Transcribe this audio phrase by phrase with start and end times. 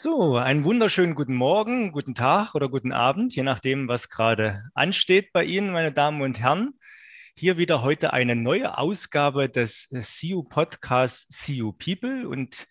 [0.00, 5.32] So, einen wunderschönen guten Morgen, guten Tag oder guten Abend, je nachdem, was gerade ansteht
[5.32, 6.78] bei Ihnen, meine Damen und Herren.
[7.34, 12.68] Hier wieder heute eine neue Ausgabe des CU Podcasts CU People und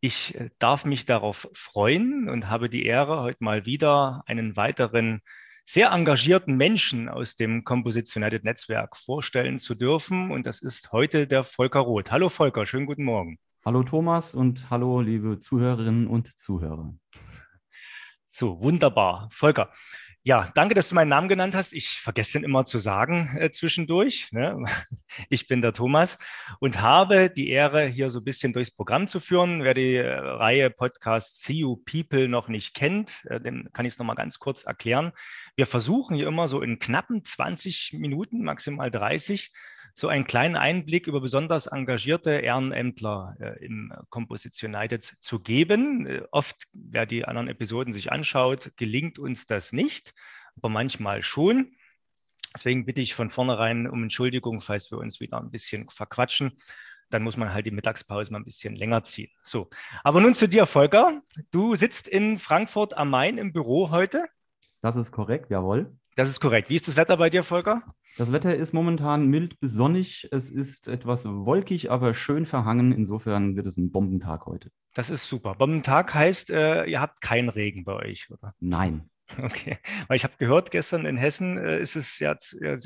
[0.00, 5.20] ich äh, darf mich darauf freuen und habe die Ehre, heute mal wieder einen weiteren
[5.66, 10.30] sehr engagierten Menschen aus dem Composition United Netzwerk vorstellen zu dürfen.
[10.30, 12.10] Und das ist heute der Volker Roth.
[12.10, 13.38] Hallo Volker, schönen guten Morgen.
[13.62, 16.94] Hallo Thomas und hallo liebe Zuhörerinnen und Zuhörer.
[18.26, 19.28] So, wunderbar.
[19.32, 19.70] Volker,
[20.22, 21.74] ja, danke, dass du meinen Namen genannt hast.
[21.74, 24.32] Ich vergesse den immer zu sagen äh, zwischendurch.
[24.32, 24.64] Ne?
[25.28, 26.16] Ich bin der Thomas
[26.58, 29.62] und habe die Ehre, hier so ein bisschen durchs Programm zu führen.
[29.62, 33.94] Wer die äh, Reihe Podcast See You People noch nicht kennt, äh, dem kann ich
[33.94, 35.12] es nochmal ganz kurz erklären.
[35.56, 39.50] Wir versuchen hier immer so in knappen 20 Minuten, maximal 30,
[39.94, 46.06] so einen kleinen Einblick über besonders engagierte Ehrenämtler äh, im Composition United zu geben.
[46.06, 50.14] Äh, oft, wer die anderen Episoden sich anschaut, gelingt uns das nicht,
[50.56, 51.76] aber manchmal schon.
[52.54, 56.52] Deswegen bitte ich von vornherein um Entschuldigung, falls wir uns wieder ein bisschen verquatschen.
[57.08, 59.30] Dann muss man halt die Mittagspause mal ein bisschen länger ziehen.
[59.42, 59.68] So,
[60.04, 61.22] aber nun zu dir, Volker.
[61.50, 64.26] Du sitzt in Frankfurt am Main im Büro heute.
[64.80, 65.96] Das ist korrekt, jawohl.
[66.16, 66.70] Das ist korrekt.
[66.70, 67.82] Wie ist das Wetter bei dir, Volker?
[68.16, 70.28] Das Wetter ist momentan mild bis sonnig.
[70.30, 72.92] Es ist etwas wolkig, aber schön verhangen.
[72.92, 74.70] Insofern wird es ein Bombentag heute.
[74.94, 75.54] Das ist super.
[75.54, 78.54] Bombentag heißt, äh, ihr habt keinen Regen bei euch, oder?
[78.58, 79.08] Nein.
[79.42, 79.78] Okay,
[80.08, 82.36] weil ich habe gehört, gestern in Hessen äh, ist es ja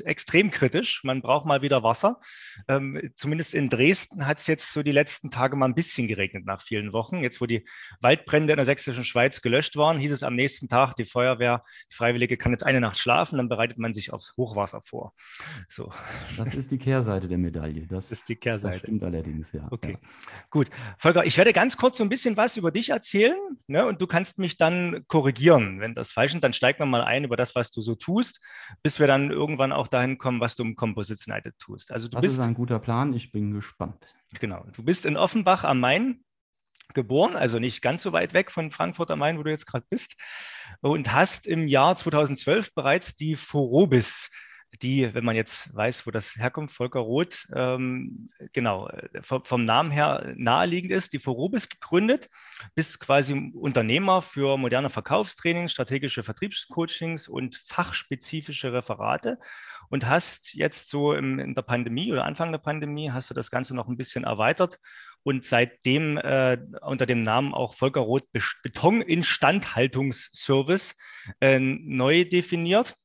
[0.05, 1.03] extrem kritisch.
[1.03, 2.19] Man braucht mal wieder Wasser.
[2.67, 6.45] Ähm, zumindest in Dresden hat es jetzt so die letzten Tage mal ein bisschen geregnet
[6.45, 7.19] nach vielen Wochen.
[7.19, 7.65] Jetzt, wo die
[8.01, 11.95] Waldbrände in der sächsischen Schweiz gelöscht waren, hieß es am nächsten Tag, die Feuerwehr, die
[11.95, 15.13] Freiwillige kann jetzt eine Nacht schlafen, dann bereitet man sich aufs Hochwasser vor.
[15.67, 15.91] So.
[16.37, 17.81] Das ist die Kehrseite der Medaille.
[17.81, 18.73] Das, das ist die Kehrseite.
[18.73, 19.67] Das stimmt allerdings, ja.
[19.71, 20.09] Okay, ja.
[20.49, 20.69] gut.
[20.97, 23.37] Volker, ich werde ganz kurz so ein bisschen was über dich erzählen
[23.67, 26.34] ne, und du kannst mich dann korrigieren, wenn das falsch ist.
[26.41, 28.39] Dann steigen wir mal ein über das, was du so tust,
[28.83, 31.91] bis wir dann irgendwann auch dahin kommen, was du im Composites United tust.
[31.91, 33.13] Also du das bist, ist ein guter Plan.
[33.13, 34.13] Ich bin gespannt.
[34.39, 34.65] Genau.
[34.73, 36.23] Du bist in Offenbach am Main
[36.93, 39.85] geboren, also nicht ganz so weit weg von Frankfurt am Main, wo du jetzt gerade
[39.89, 40.15] bist,
[40.81, 44.29] und hast im Jahr 2012 bereits die Forobis
[44.81, 49.65] die, wenn man jetzt weiß, wo das herkommt, Volker Roth, ähm, genau, äh, vom, vom,
[49.65, 52.29] Namen her naheliegend ist, die Forobis gegründet,
[52.75, 59.37] bist quasi Unternehmer für moderne Verkaufstrainings, strategische Vertriebscoachings und fachspezifische Referate.
[59.89, 63.51] Und hast jetzt so im, in der Pandemie oder Anfang der Pandemie hast du das
[63.51, 64.79] Ganze noch ein bisschen erweitert
[65.21, 68.25] und seitdem äh, unter dem Namen auch Volker Roth
[68.63, 70.95] Betoninstandhaltungsservice
[71.39, 72.95] äh, neu definiert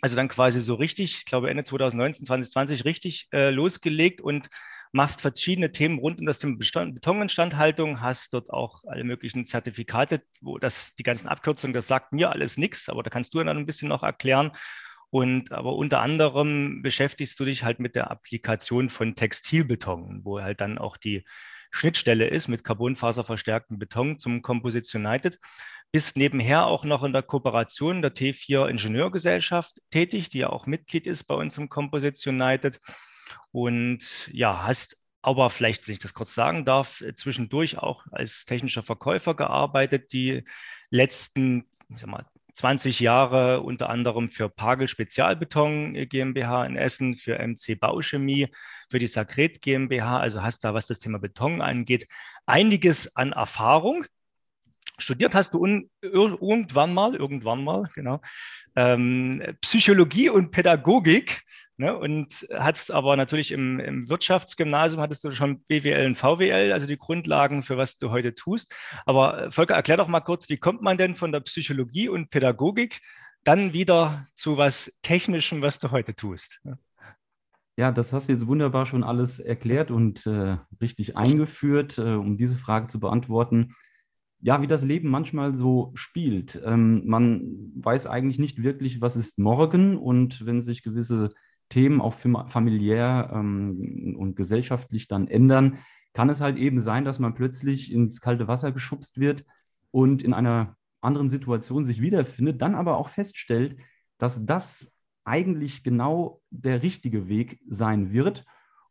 [0.00, 4.48] also dann quasi so richtig, ich glaube Ende 2019, 2020 richtig äh, losgelegt und
[4.92, 10.58] machst verschiedene Themen rund um das Thema Betoninstandhaltung, hast dort auch alle möglichen Zertifikate, wo
[10.58, 13.66] das, die ganzen Abkürzungen, das sagt mir alles nichts, aber da kannst du dann ein
[13.66, 14.52] bisschen noch erklären.
[15.10, 20.60] Und aber unter anderem beschäftigst du dich halt mit der Applikation von Textilbeton, wo halt
[20.60, 21.24] dann auch die
[21.70, 25.40] Schnittstelle ist mit carbonfaserverstärktem Beton zum Composition United
[25.94, 31.06] bist nebenher auch noch in der Kooperation der T4 Ingenieurgesellschaft tätig, die ja auch Mitglied
[31.06, 32.80] ist bei uns im Composition United.
[33.52, 38.82] Und ja, hast aber vielleicht, wenn ich das kurz sagen darf, zwischendurch auch als technischer
[38.82, 40.42] Verkäufer gearbeitet, die
[40.90, 47.38] letzten, ich sag mal, 20 Jahre unter anderem für Pagel Spezialbeton GmbH in Essen, für
[47.38, 48.48] MC Bauchemie,
[48.90, 50.18] für die Sakret GmbH.
[50.18, 52.08] Also hast da, was das Thema Beton angeht,
[52.46, 54.06] einiges an Erfahrung.
[54.98, 55.66] Studiert hast du
[56.02, 58.20] irgendwann mal, irgendwann mal, genau,
[58.76, 61.42] ähm, Psychologie und Pädagogik.
[61.76, 66.86] Ne, und hattest aber natürlich im, im, Wirtschaftsgymnasium hattest du schon BWL und VWL, also
[66.86, 68.72] die Grundlagen für was du heute tust.
[69.06, 72.30] Aber äh, Volker, erklär doch mal kurz, wie kommt man denn von der Psychologie und
[72.30, 73.00] Pädagogik
[73.42, 76.60] dann wieder zu was Technischem, was du heute tust?
[77.76, 82.38] Ja, das hast du jetzt wunderbar schon alles erklärt und äh, richtig eingeführt, äh, um
[82.38, 83.74] diese Frage zu beantworten
[84.44, 86.60] ja, wie das Leben manchmal so spielt.
[86.66, 91.32] Ähm, man weiß eigentlich nicht wirklich, was ist morgen und wenn sich gewisse
[91.70, 95.78] Themen auch familiär ähm, und gesellschaftlich dann ändern,
[96.12, 99.46] kann es halt eben sein, dass man plötzlich ins kalte Wasser geschubst wird
[99.90, 103.78] und in einer anderen Situation sich wiederfindet, dann aber auch feststellt,
[104.18, 104.92] dass das
[105.24, 108.44] eigentlich genau der richtige Weg sein wird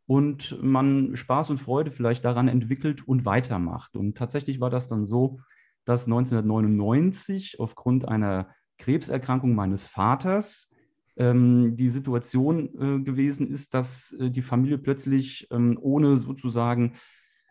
[0.06, 3.96] und man Spaß und Freude vielleicht daran entwickelt und weitermacht.
[3.96, 5.40] Und tatsächlich war das dann so,
[5.84, 8.48] dass 1999 aufgrund einer
[8.78, 10.70] Krebserkrankung meines Vaters
[11.16, 16.94] ähm, die Situation äh, gewesen ist, dass äh, die Familie plötzlich ähm, ohne sozusagen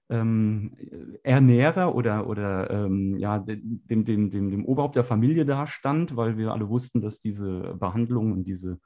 [0.09, 0.75] ähm,
[1.23, 6.51] Ernährer oder, oder ähm, ja, dem, dem, dem, dem Oberhaupt der Familie dastand, weil wir
[6.51, 8.79] alle wussten, dass diese Behandlung und diese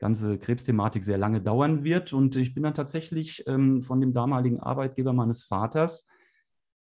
[0.00, 2.12] ganze Krebsthematik sehr lange dauern wird.
[2.12, 6.08] Und ich bin dann tatsächlich ähm, von dem damaligen Arbeitgeber meines Vaters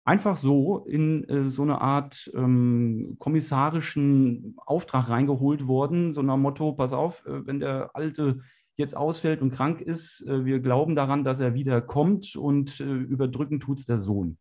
[0.03, 6.73] einfach so in äh, so eine Art ähm, kommissarischen Auftrag reingeholt worden, so nach Motto,
[6.73, 8.41] pass auf, äh, wenn der alte
[8.77, 12.83] jetzt ausfällt und krank ist, äh, wir glauben daran, dass er wieder kommt und äh,
[12.83, 14.37] überdrücken tut es der Sohn.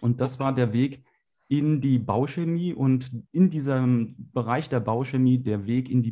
[0.00, 1.04] Und das war der Weg
[1.48, 6.10] in die Bauchemie und in diesem Bereich der Bauchemie der Weg in die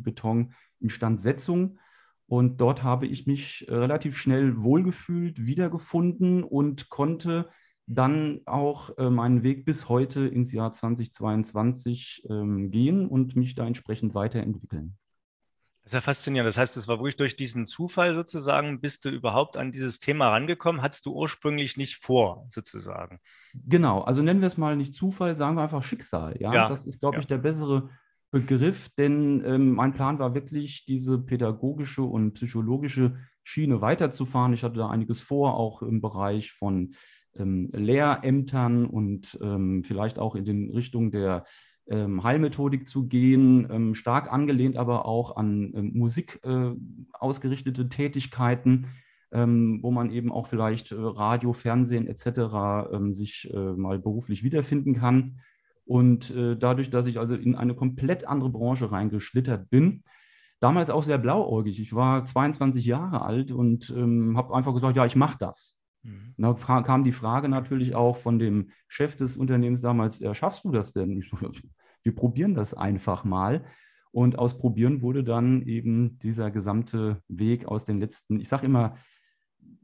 [0.81, 1.79] Betoninstandsetzung.
[2.27, 7.49] Und dort habe ich mich äh, relativ schnell wohlgefühlt, wiedergefunden und konnte
[7.87, 13.67] dann auch äh, meinen Weg bis heute ins Jahr 2022 ähm, gehen und mich da
[13.67, 14.97] entsprechend weiterentwickeln.
[15.83, 16.47] Das ist ja faszinierend.
[16.47, 20.29] Das heißt, es war wirklich durch diesen Zufall sozusagen, bist du überhaupt an dieses Thema
[20.29, 20.83] rangekommen?
[20.83, 23.19] Hattest du ursprünglich nicht vor, sozusagen?
[23.55, 26.37] Genau, also nennen wir es mal nicht Zufall, sagen wir einfach Schicksal.
[26.39, 26.69] Ja, ja.
[26.69, 27.21] das ist, glaube ja.
[27.23, 27.91] ich, der bessere
[28.31, 34.53] Begriff, denn ähm, mein Plan war wirklich, diese pädagogische und psychologische Schiene weiterzufahren.
[34.53, 36.95] Ich hatte da einiges vor, auch im Bereich von
[37.37, 41.45] ähm, Lehrämtern und ähm, vielleicht auch in den Richtungen der
[41.89, 46.71] ähm, Heilmethodik zu gehen, ähm, stark angelehnt aber auch an ähm, Musik äh,
[47.13, 48.87] ausgerichtete Tätigkeiten,
[49.33, 53.15] wo man eben auch vielleicht äh, Radio, Fernsehen etc.
[53.15, 55.39] sich äh, mal beruflich wiederfinden kann.
[55.91, 60.05] Und äh, dadurch, dass ich also in eine komplett andere Branche reingeschlittert bin,
[60.61, 61.81] damals auch sehr blauäugig.
[61.81, 65.77] Ich war 22 Jahre alt und ähm, habe einfach gesagt, ja, ich mache das.
[66.05, 66.35] Mhm.
[66.37, 70.71] Da kam die Frage natürlich auch von dem Chef des Unternehmens damals, ja, schaffst du
[70.71, 71.25] das denn?
[71.29, 71.51] So,
[72.05, 73.65] wir probieren das einfach mal.
[74.13, 78.97] Und aus Probieren wurde dann eben dieser gesamte Weg aus den letzten, ich sage immer,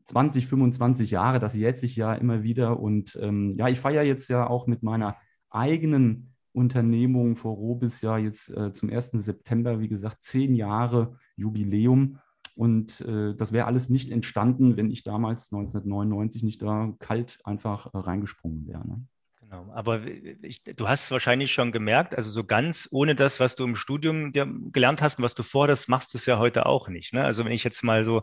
[0.04, 2.78] 20, 25 Jahre, das jährt sich ja immer wieder.
[2.78, 5.16] Und ähm, ja, ich feiere jetzt ja auch mit meiner
[5.50, 9.10] eigenen Unternehmung vor Robis ja jetzt äh, zum 1.
[9.12, 12.18] September, wie gesagt, zehn Jahre Jubiläum.
[12.54, 17.92] Und äh, das wäre alles nicht entstanden, wenn ich damals 1999 nicht da kalt einfach
[17.92, 18.86] äh, reingesprungen wäre.
[18.88, 19.06] Ne?
[19.56, 20.02] Genau, aber
[20.42, 23.76] ich, du hast es wahrscheinlich schon gemerkt, also so ganz ohne das, was du im
[23.76, 24.32] Studium
[24.72, 27.14] gelernt hast und was du vorhast, machst du es ja heute auch nicht.
[27.14, 27.24] Ne?
[27.24, 28.22] Also wenn ich jetzt mal so,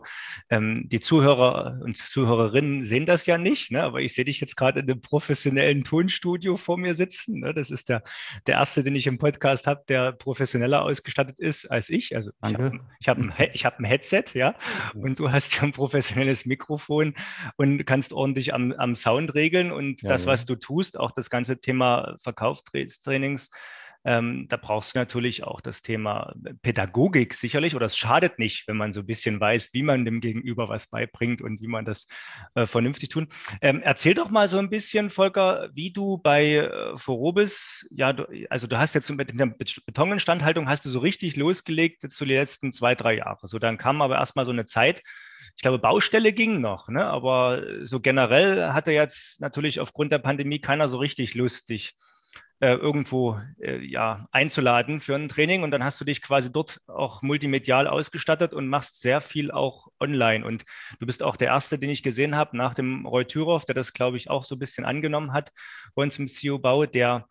[0.50, 3.82] ähm, die Zuhörer und Zuhörerinnen sehen das ja nicht, ne?
[3.82, 7.40] aber ich sehe dich jetzt gerade in einem professionellen Tonstudio vor mir sitzen.
[7.40, 7.52] Ne?
[7.52, 8.02] Das ist der,
[8.46, 12.14] der erste, den ich im Podcast habe, der professioneller ausgestattet ist als ich.
[12.14, 14.54] Also ich habe hab ein, ich hab ein Headset, ja,
[14.94, 17.14] und du hast ja ein professionelles Mikrofon
[17.56, 20.32] und kannst ordentlich am, am Sound regeln und ja, das, ja.
[20.32, 23.50] was du tust, auch das ganze Thema Verkaufstrainings,
[24.06, 28.76] ähm, da brauchst du natürlich auch das Thema Pädagogik sicherlich, oder es schadet nicht, wenn
[28.76, 32.06] man so ein bisschen weiß, wie man dem Gegenüber was beibringt und wie man das
[32.54, 33.28] äh, vernünftig tun.
[33.62, 38.26] Ähm, erzähl doch mal so ein bisschen, Volker, wie du bei äh, Forobis, ja, du,
[38.50, 42.34] also du hast jetzt mit der Betoninstandhaltung hast du so richtig losgelegt jetzt so die
[42.34, 43.48] letzten zwei, drei Jahre.
[43.48, 45.02] So, dann kam aber erstmal so eine Zeit,
[45.56, 47.04] ich glaube, Baustelle ging noch, ne?
[47.04, 51.94] aber so generell hatte jetzt natürlich aufgrund der Pandemie keiner so richtig Lust, dich
[52.60, 55.62] äh, irgendwo äh, ja, einzuladen für ein Training.
[55.62, 59.88] Und dann hast du dich quasi dort auch multimedial ausgestattet und machst sehr viel auch
[60.00, 60.46] online.
[60.46, 60.64] Und
[60.98, 63.92] du bist auch der Erste, den ich gesehen habe, nach dem Roy Thüroff, der das,
[63.92, 65.50] glaube ich, auch so ein bisschen angenommen hat
[65.94, 67.26] bei uns im CEO-Bau, der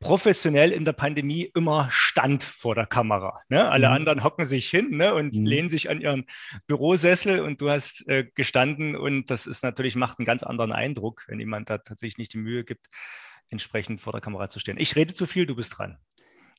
[0.00, 3.40] professionell in der Pandemie immer stand vor der Kamera.
[3.48, 3.68] Ne?
[3.70, 3.94] Alle mhm.
[3.94, 5.14] anderen hocken sich hin ne?
[5.14, 5.44] und mhm.
[5.44, 6.24] lehnen sich an ihren
[6.66, 11.24] Bürosessel und du hast äh, gestanden und das ist natürlich, macht einen ganz anderen Eindruck,
[11.28, 12.86] wenn jemand da tatsächlich nicht die Mühe gibt,
[13.50, 14.78] entsprechend vor der Kamera zu stehen.
[14.78, 15.98] Ich rede zu viel, du bist dran.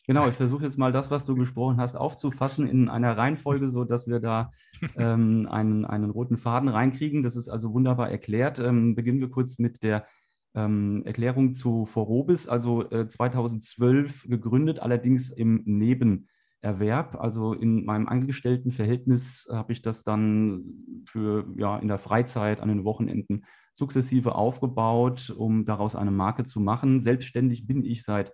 [0.10, 3.84] Genau, ich versuche jetzt mal das, was du gesprochen hast, aufzufassen in einer Reihenfolge, so
[3.84, 4.52] dass wir da
[4.98, 7.22] ähm, einen, einen roten Faden reinkriegen.
[7.22, 8.58] Das ist also wunderbar erklärt.
[8.60, 10.08] Ähm, beginnen wir kurz mit der
[10.56, 17.16] ähm, Erklärung zu Forobis, also äh, 2012 gegründet, allerdings im Nebenerwerb.
[17.20, 22.84] Also in meinem Angestelltenverhältnis habe ich das dann für ja in der Freizeit an den
[22.84, 27.00] Wochenenden sukzessive aufgebaut, um daraus eine Marke zu machen.
[27.00, 28.34] Selbstständig bin ich seit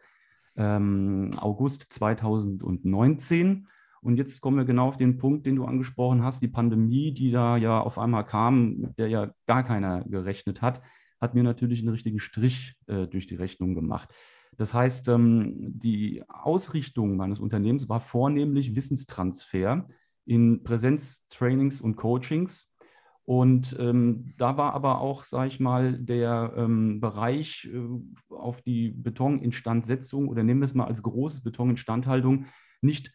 [0.56, 3.68] ähm, August 2019.
[4.02, 7.32] Und jetzt kommen wir genau auf den Punkt, den du angesprochen hast, die Pandemie, die
[7.32, 10.82] da ja auf einmal kam, mit der ja gar keiner gerechnet hat
[11.20, 14.10] hat mir natürlich einen richtigen Strich äh, durch die Rechnung gemacht.
[14.58, 19.88] Das heißt, ähm, die Ausrichtung meines Unternehmens war vornehmlich Wissenstransfer
[20.26, 22.72] in Präsenztrainings und Coachings.
[23.26, 28.92] Und ähm, da war aber auch, sage ich mal, der ähm, Bereich äh, auf die
[28.92, 32.46] Betoninstandsetzung oder nehmen wir es mal als großes Betoninstandhaltung
[32.82, 33.12] nicht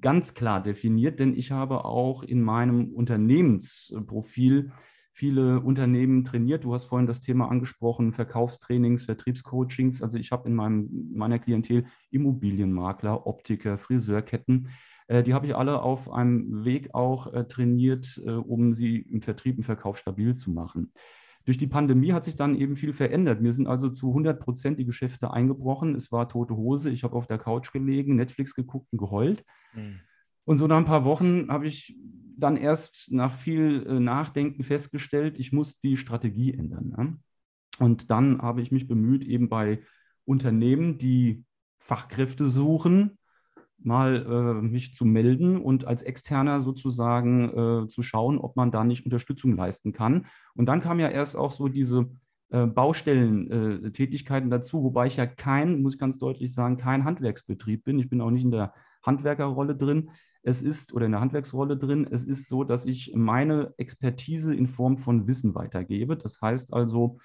[0.00, 4.72] ganz klar definiert, denn ich habe auch in meinem Unternehmensprofil
[5.18, 6.62] viele Unternehmen trainiert.
[6.62, 10.00] Du hast vorhin das Thema angesprochen, Verkaufstrainings, Vertriebscoachings.
[10.00, 14.68] Also ich habe in meinem, meiner Klientel Immobilienmakler, Optiker, Friseurketten.
[15.08, 19.20] Äh, die habe ich alle auf einem Weg auch äh, trainiert, äh, um sie im
[19.20, 20.92] Vertrieb, im Verkauf stabil zu machen.
[21.46, 23.40] Durch die Pandemie hat sich dann eben viel verändert.
[23.40, 25.96] Mir sind also zu 100 Prozent die Geschäfte eingebrochen.
[25.96, 26.90] Es war tote Hose.
[26.90, 29.44] Ich habe auf der Couch gelegen, Netflix geguckt und geheult.
[29.74, 29.98] Mhm.
[30.44, 31.96] Und so nach ein paar Wochen habe ich
[32.38, 36.94] dann erst nach viel Nachdenken festgestellt, ich muss die Strategie ändern.
[36.96, 37.18] Ne?
[37.78, 39.82] Und dann habe ich mich bemüht, eben bei
[40.24, 41.44] Unternehmen, die
[41.78, 43.18] Fachkräfte suchen,
[43.78, 48.84] mal äh, mich zu melden und als Externer sozusagen äh, zu schauen, ob man da
[48.84, 50.26] nicht Unterstützung leisten kann.
[50.54, 52.10] Und dann kam ja erst auch so diese
[52.50, 57.98] äh, Baustellentätigkeiten dazu, wobei ich ja kein, muss ich ganz deutlich sagen, kein Handwerksbetrieb bin.
[57.98, 60.10] Ich bin auch nicht in der Handwerkerrolle drin.
[60.42, 64.68] Es ist, oder in der Handwerksrolle drin, es ist so, dass ich meine Expertise in
[64.68, 66.16] Form von Wissen weitergebe.
[66.16, 67.18] Das heißt also,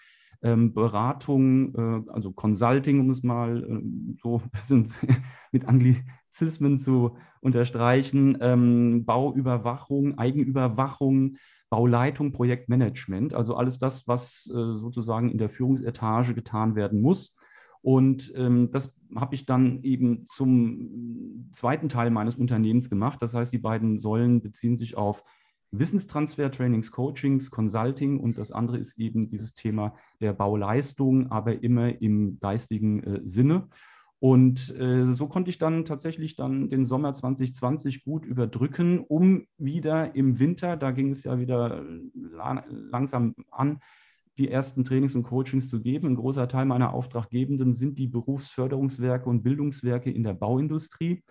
[0.43, 4.91] ähm, Beratung, äh, also Consulting, um es mal äh, so ein bisschen
[5.51, 11.37] mit Anglizismen zu unterstreichen, ähm, Bauüberwachung, Eigenüberwachung,
[11.69, 17.35] Bauleitung, Projektmanagement, also alles das, was äh, sozusagen in der Führungsetage getan werden muss.
[17.83, 23.21] Und ähm, das habe ich dann eben zum zweiten Teil meines Unternehmens gemacht.
[23.21, 25.23] Das heißt, die beiden Säulen beziehen sich auf
[25.71, 32.01] Wissenstransfer, Trainings, Coachings, Consulting und das andere ist eben dieses Thema der Bauleistung, aber immer
[32.01, 33.67] im geistigen äh, Sinne.
[34.19, 40.15] Und äh, so konnte ich dann tatsächlich dann den Sommer 2020 gut überdrücken, um wieder
[40.15, 43.81] im Winter, da ging es ja wieder la langsam an,
[44.37, 46.07] die ersten Trainings und Coachings zu geben.
[46.07, 51.23] Ein großer Teil meiner Auftraggebenden sind die Berufsförderungswerke und Bildungswerke in der Bauindustrie.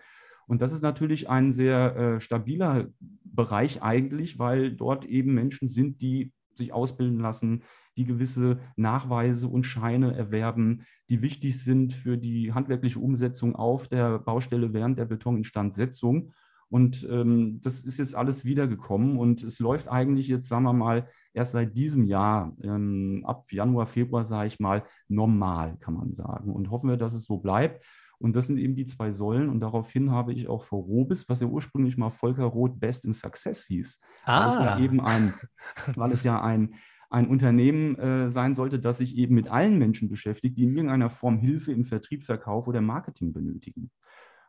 [0.47, 2.87] Und das ist natürlich ein sehr äh, stabiler
[3.23, 7.63] Bereich eigentlich, weil dort eben Menschen sind, die sich ausbilden lassen,
[7.97, 14.19] die gewisse Nachweise und Scheine erwerben, die wichtig sind für die handwerkliche Umsetzung auf der
[14.19, 16.33] Baustelle während der Betoninstandsetzung.
[16.69, 21.07] Und ähm, das ist jetzt alles wiedergekommen und es läuft eigentlich jetzt, sagen wir mal,
[21.33, 26.51] erst seit diesem Jahr, ähm, ab Januar, Februar, sage ich mal, normal, kann man sagen.
[26.51, 27.83] Und hoffen wir, dass es so bleibt.
[28.19, 29.49] Und das sind eben die zwei Säulen.
[29.49, 33.13] Und daraufhin habe ich auch vor Robis, was ja ursprünglich mal Volker Roth Best in
[33.13, 34.39] Success hieß, ah.
[34.39, 34.79] weil es ja ah.
[34.79, 35.33] eben ein,
[35.95, 36.75] weil es ja ein,
[37.09, 41.09] ein Unternehmen äh, sein sollte, das sich eben mit allen Menschen beschäftigt, die in irgendeiner
[41.09, 43.91] Form Hilfe im Vertrieb, Verkauf oder Marketing benötigen.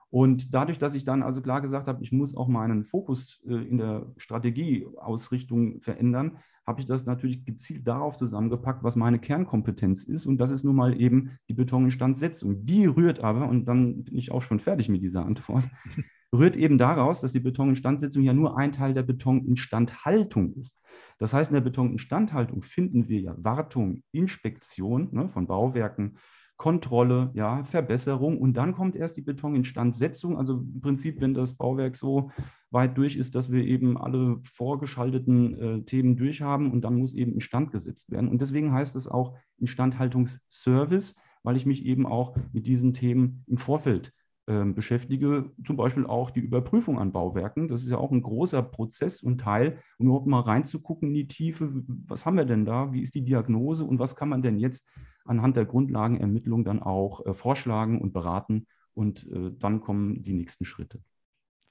[0.08, 3.54] Und dadurch, dass ich dann also klar gesagt habe, ich muss auch meinen Fokus äh,
[3.54, 10.26] in der Strategieausrichtung verändern, habe ich das natürlich gezielt darauf zusammengepackt, was meine Kernkompetenz ist.
[10.26, 12.64] Und das ist nun mal eben die Betoninstandsetzung.
[12.64, 15.64] Die rührt aber, und dann bin ich auch schon fertig mit dieser Antwort,
[16.35, 20.80] rührt eben daraus, dass die Betoninstandsetzung ja nur ein Teil der Betoninstandhaltung ist.
[21.18, 26.16] Das heißt, in der Betoninstandhaltung finden wir ja Wartung, Inspektion ne, von Bauwerken,
[26.56, 30.38] Kontrolle, ja, Verbesserung und dann kommt erst die Betoninstandsetzung.
[30.38, 32.30] Also im Prinzip, wenn das Bauwerk so
[32.70, 37.34] weit durch ist, dass wir eben alle vorgeschalteten äh, Themen durchhaben und dann muss eben
[37.34, 38.28] instand gesetzt werden.
[38.28, 43.58] Und deswegen heißt es auch Instandhaltungsservice, weil ich mich eben auch mit diesen Themen im
[43.58, 44.12] Vorfeld
[44.46, 47.66] äh, beschäftige, zum Beispiel auch die Überprüfung an Bauwerken.
[47.66, 51.28] Das ist ja auch ein großer Prozess und Teil, um überhaupt mal reinzugucken in die
[51.28, 51.70] Tiefe.
[52.06, 52.92] Was haben wir denn da?
[52.92, 54.88] Wie ist die Diagnose und was kann man denn jetzt
[55.25, 60.64] anhand der Grundlagenermittlung dann auch äh, vorschlagen und beraten und äh, dann kommen die nächsten
[60.64, 61.00] Schritte.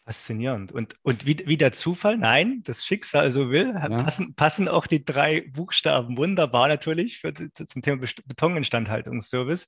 [0.05, 0.73] Faszinierend.
[0.73, 3.87] Und, und wie, wie der Zufall, nein, das Schicksal so will, ja.
[3.89, 9.67] passen, passen auch die drei Buchstaben wunderbar natürlich für, zum Thema Betoninstandhaltungsservice.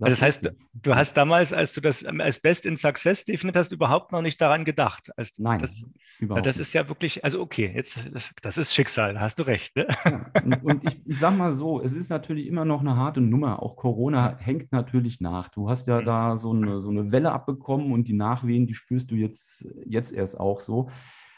[0.00, 3.72] Also das heißt, du hast damals, als du das als Best in Success definiert hast,
[3.72, 5.10] überhaupt noch nicht daran gedacht.
[5.16, 5.74] Als, Nein, das,
[6.20, 8.08] überhaupt Das ist ja wirklich, also okay, jetzt,
[8.42, 9.74] das ist Schicksal, da hast du recht.
[9.74, 9.88] Ne?
[10.04, 13.20] Ja, und, und ich, ich sag mal so, es ist natürlich immer noch eine harte
[13.20, 13.60] Nummer.
[13.60, 15.48] Auch Corona hängt natürlich nach.
[15.48, 16.04] Du hast ja mhm.
[16.04, 20.12] da so eine, so eine Welle abbekommen und die Nachwehen, die spürst du jetzt, jetzt
[20.12, 20.90] erst auch so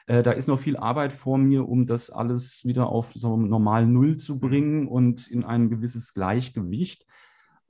[0.07, 3.87] äh, da ist noch viel Arbeit vor mir, um das alles wieder auf so normal
[3.87, 4.41] Null zu mhm.
[4.41, 7.07] bringen und in ein gewisses Gleichgewicht.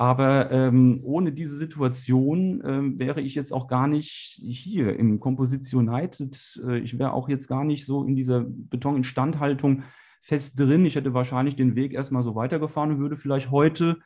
[0.00, 5.90] Aber ähm, ohne diese Situation ähm, wäre ich jetzt auch gar nicht hier im Composition
[5.90, 6.58] United.
[6.66, 9.82] Äh, ich wäre auch jetzt gar nicht so in dieser Betoninstandhaltung
[10.22, 10.86] fest drin.
[10.86, 13.98] Ich hätte wahrscheinlich den Weg erstmal so weitergefahren und würde vielleicht heute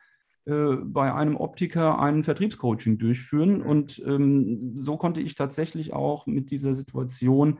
[0.43, 3.61] äh, bei einem Optiker ein Vertriebscoaching durchführen.
[3.61, 7.59] Und ähm, so konnte ich tatsächlich auch mit dieser Situation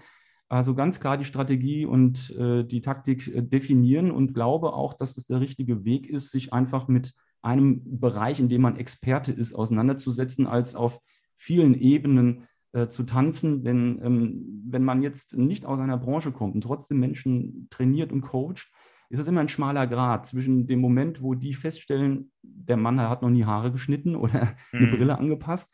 [0.49, 5.15] also ganz klar die Strategie und äh, die Taktik äh, definieren und glaube auch, dass
[5.15, 7.13] es der richtige Weg ist, sich einfach mit
[7.45, 10.99] einem Bereich, in dem man Experte ist, auseinanderzusetzen, als auf
[11.37, 13.63] vielen Ebenen äh, zu tanzen.
[13.63, 18.21] Denn ähm, wenn man jetzt nicht aus einer Branche kommt und trotzdem Menschen trainiert und
[18.21, 18.71] coacht,
[19.09, 23.21] ist es immer ein schmaler Grad zwischen dem Moment, wo die feststellen, der Mann hat
[23.21, 24.91] noch nie Haare geschnitten oder eine mhm.
[24.91, 25.69] Brille angepasst,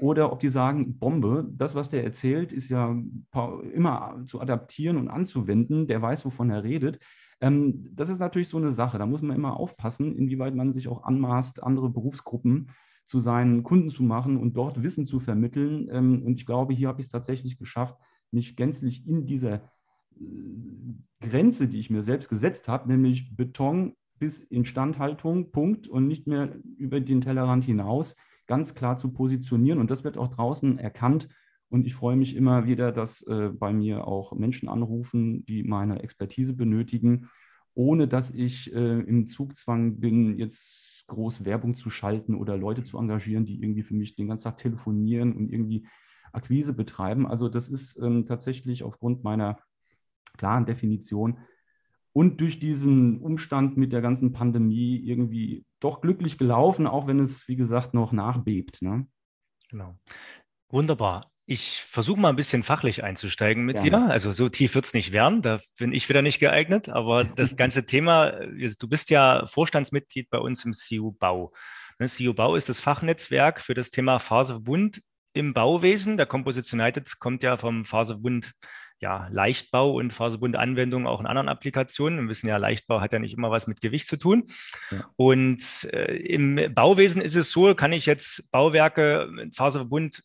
[0.00, 2.96] oder ob die sagen, Bombe, das, was der erzählt, ist ja
[3.74, 7.00] immer zu adaptieren und anzuwenden, der weiß, wovon er redet.
[7.40, 10.88] Ähm, das ist natürlich so eine Sache, da muss man immer aufpassen, inwieweit man sich
[10.88, 12.70] auch anmaßt, andere Berufsgruppen
[13.04, 15.88] zu seinen Kunden zu machen und dort Wissen zu vermitteln.
[15.90, 17.96] Ähm, und ich glaube, hier habe ich es tatsächlich geschafft,
[18.30, 20.24] mich gänzlich in dieser äh,
[21.20, 26.56] Grenze, die ich mir selbst gesetzt habe, nämlich Beton bis Instandhaltung, Punkt, und nicht mehr
[26.76, 28.16] über den Tellerrand hinaus,
[28.46, 29.78] ganz klar zu positionieren.
[29.78, 31.28] Und das wird auch draußen erkannt.
[31.70, 36.02] Und ich freue mich immer wieder, dass äh, bei mir auch Menschen anrufen, die meine
[36.02, 37.28] Expertise benötigen,
[37.74, 42.98] ohne dass ich äh, im Zugzwang bin, jetzt groß Werbung zu schalten oder Leute zu
[42.98, 45.86] engagieren, die irgendwie für mich den ganzen Tag telefonieren und irgendwie
[46.32, 47.26] Akquise betreiben.
[47.26, 49.58] Also das ist ähm, tatsächlich aufgrund meiner
[50.36, 51.38] klaren Definition
[52.12, 57.46] und durch diesen Umstand mit der ganzen Pandemie irgendwie doch glücklich gelaufen, auch wenn es,
[57.48, 58.82] wie gesagt, noch nachbebt.
[58.82, 59.06] Ne?
[59.70, 59.96] Genau.
[60.68, 61.30] Wunderbar.
[61.50, 64.06] Ich versuche mal ein bisschen fachlich einzusteigen mit Gerne.
[64.06, 64.12] dir.
[64.12, 66.90] Also so tief wird es nicht werden, da bin ich wieder nicht geeignet.
[66.90, 71.54] Aber das ganze Thema, du bist ja Vorstandsmitglied bei uns im CU Bau.
[71.98, 75.00] Ne, CU Bau ist das Fachnetzwerk für das Thema Faserbund
[75.32, 76.18] im Bauwesen.
[76.18, 78.52] Der Composition United kommt ja vom Faserbund
[79.00, 82.20] ja, Leichtbau und Faserbundanwendungen auch in anderen Applikationen.
[82.20, 84.44] Wir wissen ja, Leichtbau hat ja nicht immer was mit Gewicht zu tun.
[84.90, 85.08] Ja.
[85.16, 85.62] Und
[85.94, 90.24] äh, im Bauwesen ist es so, kann ich jetzt Bauwerke mit Faserbund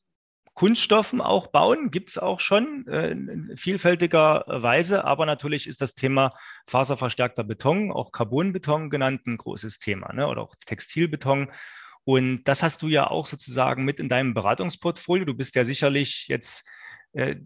[0.53, 5.95] Kunststoffen auch bauen, gibt es auch schon äh, in vielfältiger Weise, aber natürlich ist das
[5.95, 6.31] Thema
[6.67, 10.27] faserverstärkter Beton, auch Carbonbeton genannt, ein großes Thema ne?
[10.27, 11.49] oder auch Textilbeton.
[12.03, 15.25] Und das hast du ja auch sozusagen mit in deinem Beratungsportfolio.
[15.25, 16.67] Du bist ja sicherlich jetzt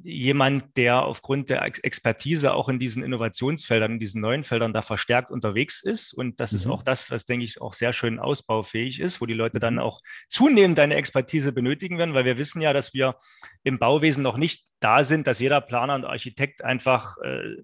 [0.04, 5.30] jemand, der aufgrund der Expertise auch in diesen Innovationsfeldern, in diesen neuen Feldern da verstärkt
[5.30, 6.14] unterwegs ist.
[6.14, 6.58] Und das mhm.
[6.58, 9.76] ist auch das, was, denke ich, auch sehr schön ausbaufähig ist, wo die Leute dann
[9.76, 9.82] mhm.
[9.82, 13.18] auch zunehmend deine Expertise benötigen werden, weil wir wissen ja, dass wir
[13.64, 17.58] im Bauwesen noch nicht da sind, dass jeder Planer und Architekt einfach äh,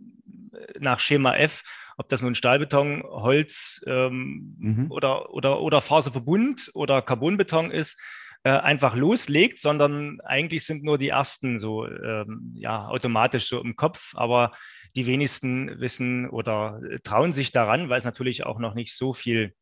[0.79, 1.63] nach Schema F
[1.95, 4.91] ob das nun Stahlbeton, Holz ähm, mhm.
[4.91, 7.99] oder, oder, oder Faserverbund oder Carbonbeton ist,
[8.43, 13.75] äh, einfach loslegt, sondern eigentlich sind nur die ersten so ähm, ja, automatisch so im
[13.75, 14.51] Kopf, aber
[14.95, 19.53] die wenigsten wissen oder trauen sich daran, weil es natürlich auch noch nicht so viel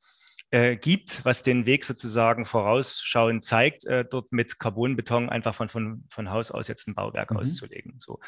[0.52, 6.04] äh, gibt, was den Weg sozusagen vorausschauend zeigt, äh, dort mit Carbonbeton einfach von, von,
[6.10, 7.38] von Haus aus jetzt ein Bauwerk mhm.
[7.38, 7.96] auszulegen.
[8.00, 8.20] So.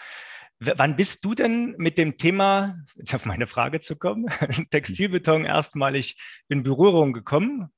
[0.59, 4.27] W wann bist du denn mit dem Thema, jetzt auf meine Frage zu kommen,
[4.71, 7.73] Textilbeton erstmalig in Berührung gekommen?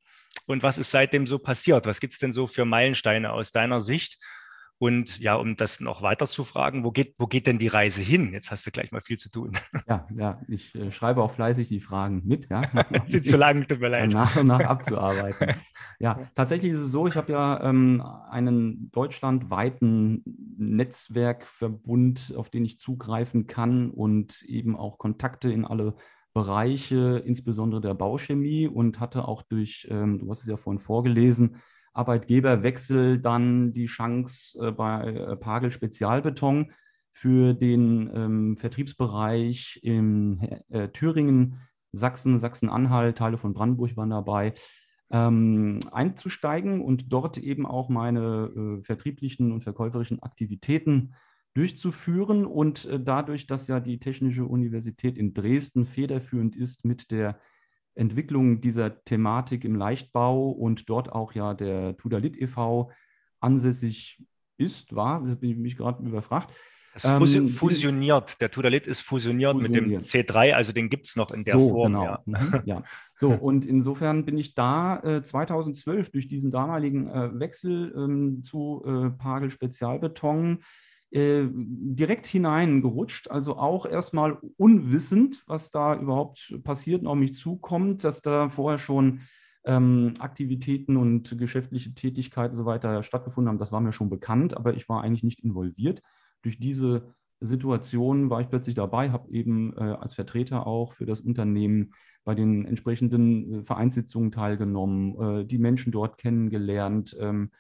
[0.48, 1.86] Und was ist seitdem so passiert?
[1.86, 4.18] Was gibt es denn so für Meilensteine aus deiner Sicht?
[4.78, 8.02] Und ja, um das noch weiter zu fragen, wo geht, wo geht denn die Reise
[8.02, 8.34] hin?
[8.34, 9.54] Jetzt hast du gleich mal viel zu tun.
[9.88, 12.62] Ja, ja, ich äh, schreibe auch fleißig die Fragen mit, ja.
[13.08, 14.12] Sind zu lang, tut mir leid.
[14.12, 15.56] Nach und nach abzuarbeiten.
[16.00, 20.24] ja, tatsächlich ist es so, ich habe ja ähm, einen deutschlandweiten
[20.58, 25.96] Netzwerkverbund, auf den ich zugreifen kann und eben auch Kontakte in alle
[26.36, 31.62] Bereiche, insbesondere der Bauchemie und hatte auch durch, ähm, du hast es ja vorhin vorgelesen,
[31.94, 36.74] Arbeitgeberwechsel dann die Chance äh, bei äh, Pagel Spezialbeton
[37.14, 41.62] für den ähm, Vertriebsbereich in äh, Thüringen,
[41.94, 44.54] Sachsen, Sachsen-Anhalt, Teile von Brandenburg waren dabei,
[45.12, 51.16] ähm, einzusteigen und dort eben auch meine vertrieblichen und verkäuferischen Aktivitäten
[51.56, 52.46] durchzuführen.
[52.46, 57.40] Und äh, dadurch, dass ja die Technische Universität in Dresden federführend ist mit der
[57.96, 62.92] Entwicklung dieser Thematik im Leichtbau und dort auch ja der Tudalit e.V.
[63.40, 64.22] ansässig
[64.58, 66.54] ist, war, das bin ich mich gerade überfragt.
[66.94, 71.18] Es ähm, fusioniert, der Tudalit ist fusioniert, fusioniert, mit dem C3, also den gibt es
[71.18, 71.92] noch in der so, Form.
[71.92, 72.04] Genau.
[72.06, 72.24] Ja.
[72.26, 72.84] Mhm, ja.
[73.18, 78.84] So, und insofern bin ich da äh, 2012 durch diesen damaligen äh, Wechsel ähm, zu
[78.86, 80.64] äh, Pagel Spezialbeton
[81.12, 88.04] äh, direkt hineingerutscht, also auch erstmal unwissend, was da überhaupt passiert und auf mich zukommt,
[88.04, 89.22] dass da vorher schon
[89.66, 93.60] ähm, Aktivitäten und geschäftliche Tätigkeiten und so weiter stattgefunden haben.
[93.60, 96.02] Das war mir schon bekannt, aber ich war eigentlich nicht involviert.
[96.42, 101.20] Durch diese Situation war ich plötzlich dabei, habe eben äh, als Vertreter auch für das
[101.20, 107.52] Unternehmen bei den entsprechenden äh, Vereinssitzungen teilgenommen, äh, die Menschen dort kennengelernt, ähm,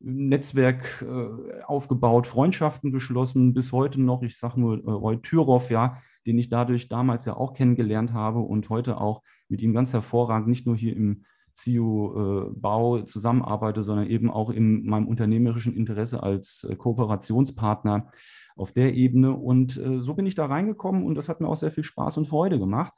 [0.00, 4.22] Netzwerk äh, aufgebaut, Freundschaften geschlossen, bis heute noch.
[4.22, 8.40] Ich sage nur äh, Roy Thüroff, ja, den ich dadurch damals ja auch kennengelernt habe
[8.40, 14.08] und heute auch mit ihm ganz hervorragend nicht nur hier im CIO äh, zusammenarbeite, sondern
[14.08, 18.10] eben auch in meinem unternehmerischen Interesse als äh, Kooperationspartner
[18.56, 19.32] auf der Ebene.
[19.32, 22.16] Und äh, so bin ich da reingekommen und das hat mir auch sehr viel Spaß
[22.18, 22.92] und Freude gemacht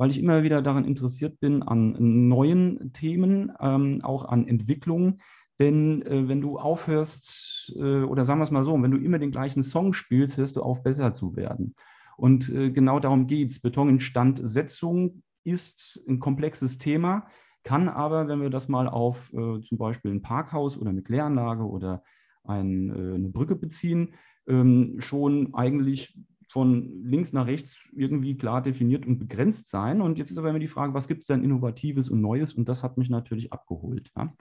[0.00, 5.20] weil ich immer wieder daran interessiert bin an neuen Themen, ähm, auch an Entwicklungen.
[5.60, 9.18] Denn äh, wenn du aufhörst, äh, oder sagen wir es mal so, wenn du immer
[9.18, 11.76] den gleichen Song spielst, hörst du auf, besser zu werden.
[12.16, 13.60] Und äh, genau darum geht es.
[13.60, 17.26] Betoninstandsetzung ist ein komplexes Thema,
[17.62, 21.62] kann aber, wenn wir das mal auf äh, zum Beispiel ein Parkhaus oder eine Kläranlage
[21.62, 22.02] oder
[22.44, 24.14] ein, äh, eine Brücke beziehen,
[24.46, 26.18] ähm, schon eigentlich
[26.48, 30.00] von links nach rechts irgendwie klar definiert und begrenzt sein.
[30.00, 32.54] Und jetzt ist aber immer die Frage, was gibt es denn Innovatives und Neues?
[32.54, 34.10] Und das hat mich natürlich abgeholt.
[34.16, 34.32] Ja?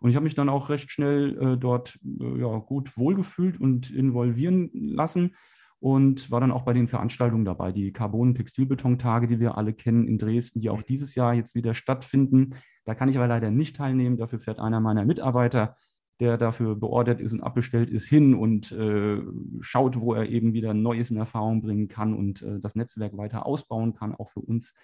[0.00, 3.90] Und ich habe mich dann auch recht schnell äh, dort äh, ja, gut wohlgefühlt und
[3.90, 5.34] involvieren lassen
[5.80, 10.18] und war dann auch bei den Veranstaltungen dabei, die Carbon-Textilbeton-Tage, die wir alle kennen in
[10.18, 12.54] Dresden, die auch dieses Jahr jetzt wieder stattfinden.
[12.84, 14.16] Da kann ich aber leider nicht teilnehmen.
[14.16, 15.76] Dafür fährt einer meiner Mitarbeiter,
[16.20, 19.20] der dafür beordert ist und abbestellt ist, hin und äh,
[19.60, 23.46] schaut, wo er eben wieder Neues in Erfahrung bringen kann und äh, das Netzwerk weiter
[23.46, 24.74] ausbauen kann, auch für uns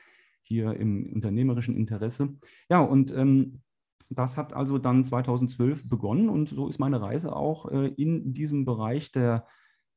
[0.42, 2.36] hier im unternehmerischen Interesse.
[2.68, 3.62] Ja, und ähm,
[4.10, 8.64] das hat also dann 2012 begonnen und so ist meine Reise auch äh, in diesem
[8.64, 9.46] Bereich der,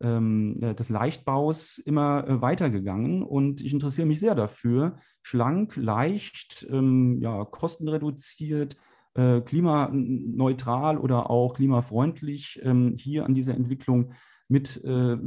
[0.02, 7.20] ähm, des Leichtbaus immer äh, weitergegangen und ich interessiere mich sehr dafür, schlank, leicht, ähm,
[7.22, 8.78] ja, kostenreduziert,
[9.16, 14.14] äh, klimaneutral oder auch klimafreundlich ähm, hier an dieser Entwicklung
[14.48, 15.18] mit äh,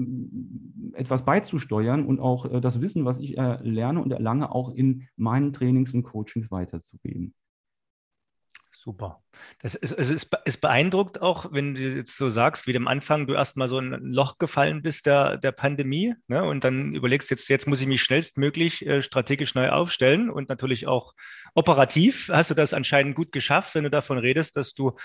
[0.95, 5.53] etwas beizusteuern und auch äh, das Wissen, was ich lerne und erlange, auch in meinen
[5.53, 7.35] Trainings und Coachings weiterzugeben.
[8.83, 9.23] Super.
[9.61, 13.27] Das ist, also es, es beeindruckt auch, wenn du jetzt so sagst, wie am Anfang
[13.27, 17.51] du erstmal so ein Loch gefallen bist der, der Pandemie ne, und dann überlegst, jetzt,
[17.51, 21.13] jetzt muss ich mich schnellstmöglich äh, strategisch neu aufstellen und natürlich auch
[21.55, 24.97] operativ hast du das anscheinend gut geschafft, wenn du davon redest, dass du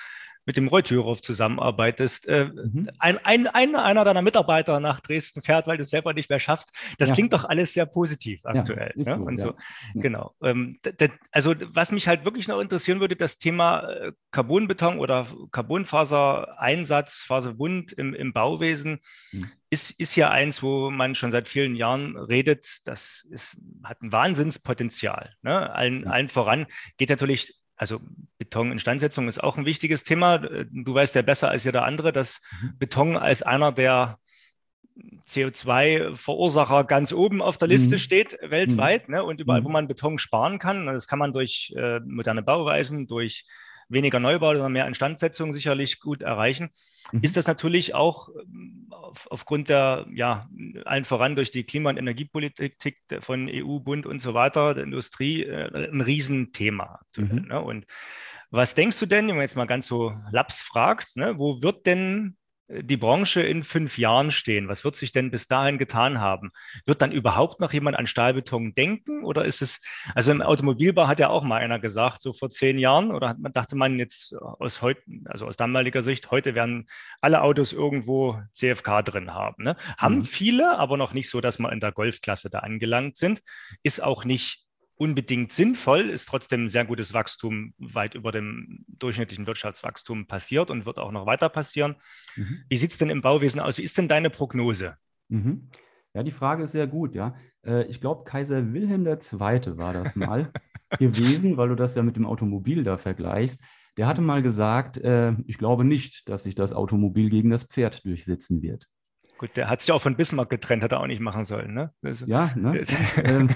[0.45, 2.87] mit dem Reutürhof zusammenarbeitest, äh, mhm.
[2.99, 6.39] ein, ein, ein, einer deiner Mitarbeiter nach Dresden fährt, weil du es selber nicht mehr
[6.39, 6.71] schaffst.
[6.99, 7.15] Das ja.
[7.15, 8.93] klingt doch alles sehr positiv aktuell.
[8.95, 9.37] Ja, ne?
[9.37, 9.49] so, so.
[9.49, 9.55] Ja.
[9.95, 10.35] Genau.
[10.43, 10.77] Ähm,
[11.31, 17.91] also was mich halt wirklich noch interessieren würde, das Thema äh, Carbonbeton oder Carbonfaser-Einsatz, Faserbund
[17.93, 18.99] im, im Bauwesen.
[19.31, 19.49] Mhm.
[19.71, 24.11] Ist, ist ja eins, wo man schon seit vielen Jahren redet, das ist, hat ein
[24.11, 25.33] Wahnsinnspotenzial.
[25.41, 25.73] Ne?
[25.73, 27.99] Allen, allen voran geht natürlich also
[28.37, 30.37] Betoninstandsetzung ist auch ein wichtiges Thema.
[30.37, 32.77] Du weißt ja besser als jeder andere, dass mhm.
[32.77, 34.17] Beton als einer der
[35.27, 37.99] CO2-Verursacher ganz oben auf der Liste mhm.
[37.99, 39.09] steht weltweit.
[39.09, 39.15] Mhm.
[39.15, 39.23] Ne?
[39.23, 39.73] Und überall, wo mhm.
[39.73, 43.45] man Beton sparen kann, das kann man durch äh, moderne Bauweisen, durch
[43.89, 46.69] weniger Neubau, sondern mehr Instandsetzung sicherlich gut erreichen,
[47.11, 47.21] mhm.
[47.21, 48.29] ist das natürlich auch
[48.89, 50.49] auf, aufgrund der, ja,
[50.85, 52.77] allen voran durch die Klima- und Energiepolitik
[53.19, 56.99] von EU, Bund und so weiter, der Industrie, äh, ein Riesenthema.
[57.17, 57.45] Mhm.
[57.47, 57.61] Ne?
[57.61, 57.85] Und
[58.51, 61.85] was denkst du denn, wenn man jetzt mal ganz so laps fragt, ne, wo wird
[61.85, 64.67] denn die Branche in fünf Jahren stehen?
[64.67, 66.51] Was wird sich denn bis dahin getan haben?
[66.85, 69.23] Wird dann überhaupt noch jemand an Stahlbeton denken?
[69.23, 69.81] Oder ist es,
[70.15, 73.39] also im Automobilbau hat ja auch mal einer gesagt, so vor zehn Jahren, oder hat
[73.39, 76.87] man, dachte man jetzt aus heute, also aus damaliger Sicht, heute werden
[77.21, 79.63] alle Autos irgendwo CFK drin haben.
[79.63, 79.75] Ne?
[79.97, 80.23] Haben mhm.
[80.23, 83.41] viele, aber noch nicht so, dass wir in der Golfklasse da angelangt sind.
[83.83, 84.64] Ist auch nicht
[84.97, 90.85] unbedingt sinnvoll, ist trotzdem ein sehr gutes Wachstum weit über dem durchschnittlichen Wirtschaftswachstum passiert und
[90.85, 91.95] wird auch noch weiter passieren.
[92.35, 92.63] Mhm.
[92.69, 93.77] Wie sieht es denn im Bauwesen aus?
[93.77, 94.97] Wie ist denn deine Prognose?
[95.29, 95.69] Mhm.
[96.13, 97.35] Ja, die Frage ist sehr gut, ja.
[97.65, 99.77] Äh, ich glaube, Kaiser Wilhelm II.
[99.77, 100.51] war das mal
[100.99, 103.61] gewesen, weil du das ja mit dem Automobil da vergleichst.
[103.97, 108.05] Der hatte mal gesagt, äh, ich glaube nicht, dass sich das Automobil gegen das Pferd
[108.05, 108.87] durchsetzen wird.
[109.37, 111.91] Gut, der hat sich auch von Bismarck getrennt, hat er auch nicht machen sollen, ne?
[112.01, 112.81] Also, ja, ne?
[113.23, 113.49] ähm,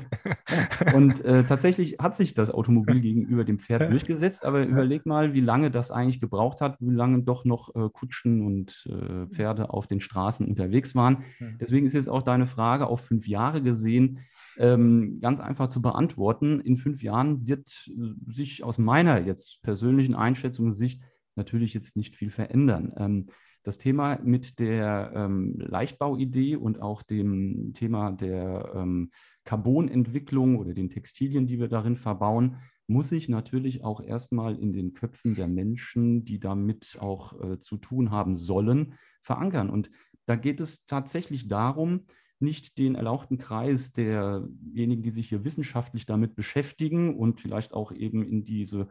[0.93, 5.41] und äh, tatsächlich hat sich das Automobil gegenüber dem Pferd durchgesetzt, aber überleg mal, wie
[5.41, 9.87] lange das eigentlich gebraucht hat, wie lange doch noch äh, Kutschen und äh, Pferde auf
[9.87, 11.23] den Straßen unterwegs waren.
[11.59, 14.19] Deswegen ist jetzt auch deine Frage auf fünf Jahre gesehen
[14.59, 16.59] ähm, ganz einfach zu beantworten.
[16.59, 21.01] In fünf Jahren wird äh, sich aus meiner jetzt persönlichen Einschätzung Sicht
[21.35, 22.91] natürlich jetzt nicht viel verändern.
[22.97, 23.27] Ähm,
[23.63, 29.11] das Thema mit der ähm, Leichtbauidee und auch dem Thema der ähm,
[29.43, 34.93] Carbonentwicklung oder den Textilien, die wir darin verbauen, muss sich natürlich auch erstmal in den
[34.93, 39.69] Köpfen der Menschen, die damit auch äh, zu tun haben sollen, verankern.
[39.69, 39.91] Und
[40.25, 42.05] da geht es tatsächlich darum,
[42.39, 48.23] nicht den erlauchten Kreis derjenigen, die sich hier wissenschaftlich damit beschäftigen und vielleicht auch eben
[48.23, 48.87] in diese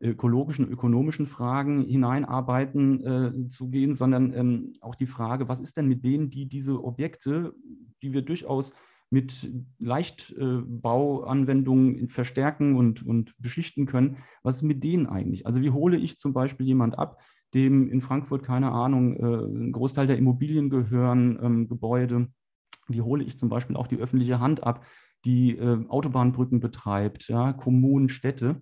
[0.00, 5.88] ökologischen, ökonomischen Fragen hineinarbeiten äh, zu gehen, sondern ähm, auch die Frage, was ist denn
[5.88, 7.54] mit denen, die diese Objekte,
[8.02, 8.72] die wir durchaus
[9.08, 15.46] mit Leichtbauanwendungen äh, verstärken und, und beschichten können, was ist mit denen eigentlich?
[15.46, 17.20] Also wie hole ich zum Beispiel jemand ab,
[17.54, 22.28] dem in Frankfurt, keine Ahnung, äh, ein Großteil der Immobilien gehören, ähm, Gebäude,
[22.88, 24.84] wie hole ich zum Beispiel auch die öffentliche Hand ab,
[25.24, 28.60] die äh, Autobahnbrücken betreibt, ja, Kommunen, Städte.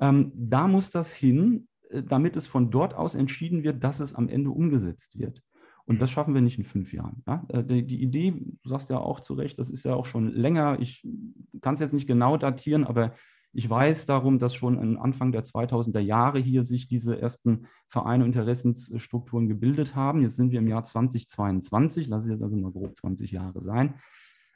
[0.00, 4.14] Ähm, da muss das hin, äh, damit es von dort aus entschieden wird, dass es
[4.14, 5.42] am Ende umgesetzt wird.
[5.84, 7.22] Und das schaffen wir nicht in fünf Jahren.
[7.26, 7.44] Ja?
[7.48, 10.28] Äh, die, die, Idee, du sagst ja auch zu Recht, das ist ja auch schon
[10.28, 10.78] länger.
[10.80, 11.06] Ich
[11.60, 13.14] kann es jetzt nicht genau datieren, aber
[13.54, 18.30] ich weiß darum, dass schon Anfang der 2000er Jahre hier sich diese ersten Vereine und
[18.30, 20.22] Interessensstrukturen gebildet haben.
[20.22, 23.96] Jetzt sind wir im Jahr 2022, lass es jetzt also mal grob 20 Jahre sein.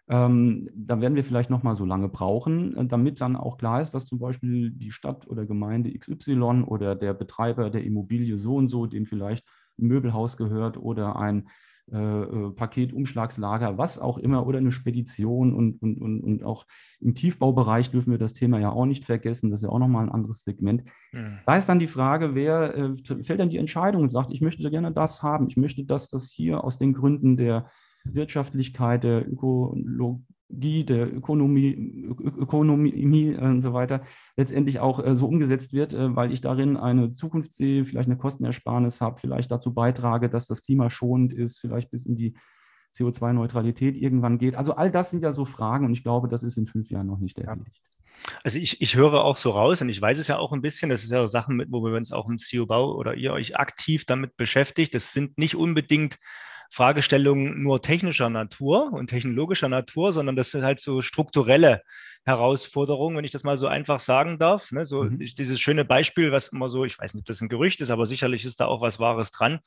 [0.09, 3.81] Ähm, da werden wir vielleicht noch mal so lange brauchen, äh, damit dann auch klar
[3.81, 8.57] ist, dass zum Beispiel die Stadt oder Gemeinde XY oder der Betreiber der Immobilie so
[8.57, 9.45] und so, dem vielleicht
[9.79, 11.49] ein Möbelhaus gehört oder ein
[11.92, 16.66] äh, äh, Paketumschlagslager, was auch immer, oder eine Spedition und, und, und, und auch
[17.01, 19.53] im Tiefbaubereich dürfen wir das Thema ja auch nicht vergessen.
[19.53, 20.83] Das ist ja auch nochmal ein anderes Segment.
[21.12, 21.38] Mhm.
[21.47, 24.69] Da ist dann die Frage, wer äh, fällt dann die Entscheidung und sagt, ich möchte
[24.69, 27.71] gerne das haben, ich möchte, dass das hier aus den Gründen der
[28.14, 34.03] Wirtschaftlichkeit, der Ökologie, der Ökonomie, Ökonomie äh, und so weiter
[34.37, 38.19] letztendlich auch äh, so umgesetzt wird, äh, weil ich darin eine Zukunft sehe, vielleicht eine
[38.19, 42.35] Kostenersparnis habe, vielleicht dazu beitrage, dass das Klima schonend ist, vielleicht bis in die
[42.97, 44.55] CO2-Neutralität irgendwann geht.
[44.55, 47.07] Also all das sind ja so Fragen und ich glaube, das ist in fünf Jahren
[47.07, 47.83] noch nicht erledigt.
[48.42, 50.90] Also ich, ich höre auch so raus und ich weiß es ja auch ein bisschen,
[50.90, 54.05] das ist ja Sachen, mit, wo wir uns auch im CEO-Bau oder ihr euch aktiv
[54.07, 54.95] damit beschäftigt.
[54.95, 56.19] Das sind nicht unbedingt
[56.77, 61.81] Fragestellungen nur technischer Natur und technologischer Natur, sondern das sind halt so strukturelle
[62.27, 64.73] Herausforderungen, wenn ich das mal so einfach sagen darf.
[64.73, 64.85] Ne?
[64.85, 65.19] So mhm.
[65.19, 68.05] dieses schöne Beispiel, was immer so, ich weiß nicht, ob das ein Gerücht ist, aber
[68.05, 69.61] sicherlich ist da auch was Wahres dran,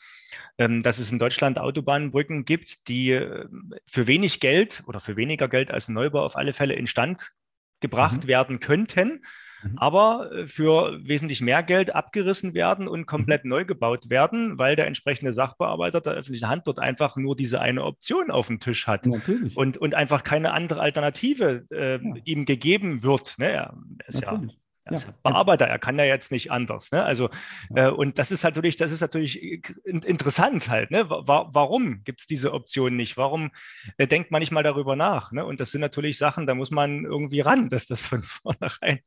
[0.59, 3.47] ähm, dass es in Deutschland Autobahnbrücken gibt, die äh,
[3.87, 7.31] für wenig Geld oder für weniger Geld als Neubau auf alle Fälle instand
[7.79, 8.27] gebracht mhm.
[8.27, 9.23] werden könnten
[9.63, 9.77] Mhm.
[9.77, 13.49] aber äh, für wesentlich mehr Geld abgerissen werden und komplett mhm.
[13.49, 17.83] neu gebaut werden, weil der entsprechende Sachbearbeiter der öffentlichen Hand dort einfach nur diese eine
[17.83, 19.55] Option auf dem Tisch hat Natürlich.
[19.55, 22.15] Und, und einfach keine andere Alternative äh, ja.
[22.23, 23.35] ihm gegeben wird.
[23.37, 23.51] Ne?
[23.51, 24.53] Er ist Natürlich.
[24.53, 25.13] ja er ist ja.
[25.23, 26.91] Bearbeiter, er kann ja jetzt nicht anders.
[26.91, 27.03] Ne?
[27.03, 27.29] Also,
[27.75, 30.91] äh, und das ist natürlich, das ist natürlich interessant halt.
[30.91, 31.09] Ne?
[31.09, 33.17] Wa warum gibt es diese Option nicht?
[33.17, 33.49] Warum
[33.97, 35.31] äh, denkt man nicht mal darüber nach?
[35.31, 35.45] Ne?
[35.45, 38.99] Und das sind natürlich Sachen, da muss man irgendwie ran, dass das von vornherein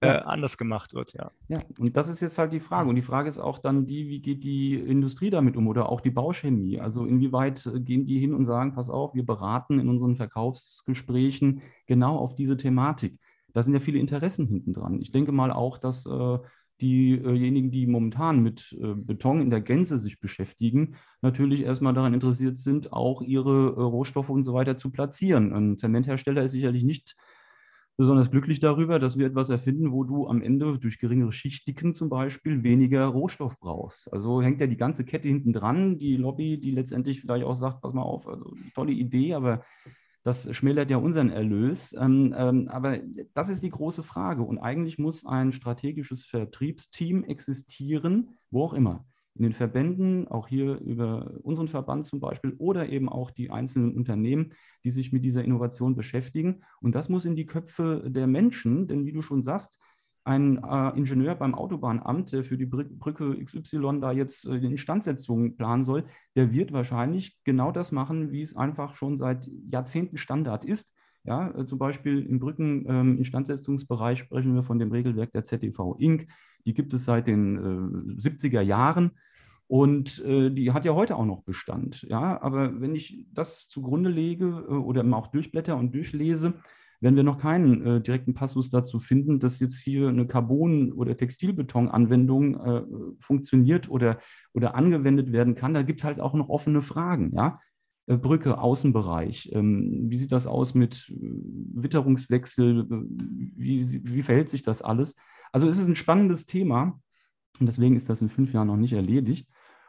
[0.00, 0.18] äh, ja.
[0.22, 1.12] anders gemacht wird.
[1.14, 1.30] Ja.
[1.48, 2.88] ja, und das ist jetzt halt die Frage.
[2.88, 6.00] Und die Frage ist auch dann die, wie geht die Industrie damit um oder auch
[6.00, 6.80] die Bauchemie?
[6.80, 11.62] Also inwieweit äh, gehen die hin und sagen, pass auf, wir beraten in unseren Verkaufsgesprächen
[11.86, 13.18] genau auf diese Thematik
[13.56, 15.00] da sind ja viele Interessen hinten dran.
[15.00, 16.38] Ich denke mal auch, dass äh,
[16.82, 22.58] diejenigen, die momentan mit äh, Beton in der Gänze sich beschäftigen, natürlich erstmal daran interessiert
[22.58, 25.54] sind, auch ihre äh, Rohstoffe und so weiter zu platzieren.
[25.54, 27.16] Ein Zementhersteller ist sicherlich nicht
[27.96, 32.10] besonders glücklich darüber, dass wir etwas erfinden, wo du am Ende durch geringere Schichtdicken zum
[32.10, 34.12] Beispiel weniger Rohstoff brauchst.
[34.12, 37.80] Also hängt ja die ganze Kette hinten dran, die Lobby, die letztendlich vielleicht auch sagt,
[37.80, 39.64] pass mal auf, also tolle Idee, aber
[40.26, 41.94] das schmälert ja unseren Erlös.
[41.96, 42.98] Ähm, ähm, aber
[43.34, 44.42] das ist die große Frage.
[44.42, 49.06] Und eigentlich muss ein strategisches Vertriebsteam existieren, wo auch immer.
[49.36, 53.94] In den Verbänden, auch hier über unseren Verband zum Beispiel, oder eben auch die einzelnen
[53.94, 56.64] Unternehmen, die sich mit dieser Innovation beschäftigen.
[56.80, 59.78] Und das muss in die Köpfe der Menschen, denn wie du schon sagst,
[60.26, 65.56] ein äh, Ingenieur beim Autobahnamt, der für die Brücke XY da jetzt äh, die Instandsetzung
[65.56, 70.64] planen soll, der wird wahrscheinlich genau das machen, wie es einfach schon seit Jahrzehnten Standard
[70.64, 70.92] ist.
[71.22, 76.26] Ja, äh, zum Beispiel im Brückeninstandsetzungsbereich ähm, sprechen wir von dem Regelwerk der ZDV Inc.
[76.64, 79.12] Die gibt es seit den 70er äh, Jahren.
[79.68, 82.02] Und äh, die hat ja heute auch noch Bestand.
[82.02, 86.54] Ja, aber wenn ich das zugrunde lege äh, oder auch durchblätter und durchlese,
[87.00, 91.16] werden wir noch keinen äh, direkten Passus dazu finden, dass jetzt hier eine Carbon- oder
[91.16, 92.82] Textilbeton-Anwendung äh,
[93.20, 94.18] funktioniert oder,
[94.52, 95.74] oder angewendet werden kann.
[95.74, 97.32] Da gibt es halt auch noch offene Fragen.
[97.34, 97.60] Ja?
[98.06, 99.50] Äh, Brücke, Außenbereich.
[99.52, 101.16] Ähm, wie sieht das aus mit äh,
[101.74, 102.80] Witterungswechsel?
[102.80, 102.86] Äh,
[103.56, 105.16] wie, wie verhält sich das alles?
[105.52, 107.00] Also es ist ein spannendes Thema
[107.58, 109.48] und deswegen ist das in fünf Jahren noch nicht erledigt.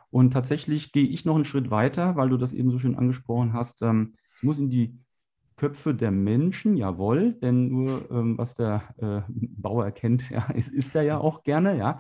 [0.10, 3.54] Und tatsächlich gehe ich noch einen Schritt weiter, weil du das eben so schön angesprochen
[3.54, 3.82] hast.
[3.82, 4.98] Ähm, es muss in die
[5.58, 10.96] Köpfe der Menschen, jawohl, denn nur ähm, was der äh, Bauer erkennt, ja, ist, ist
[10.96, 12.00] er ja auch gerne, ja.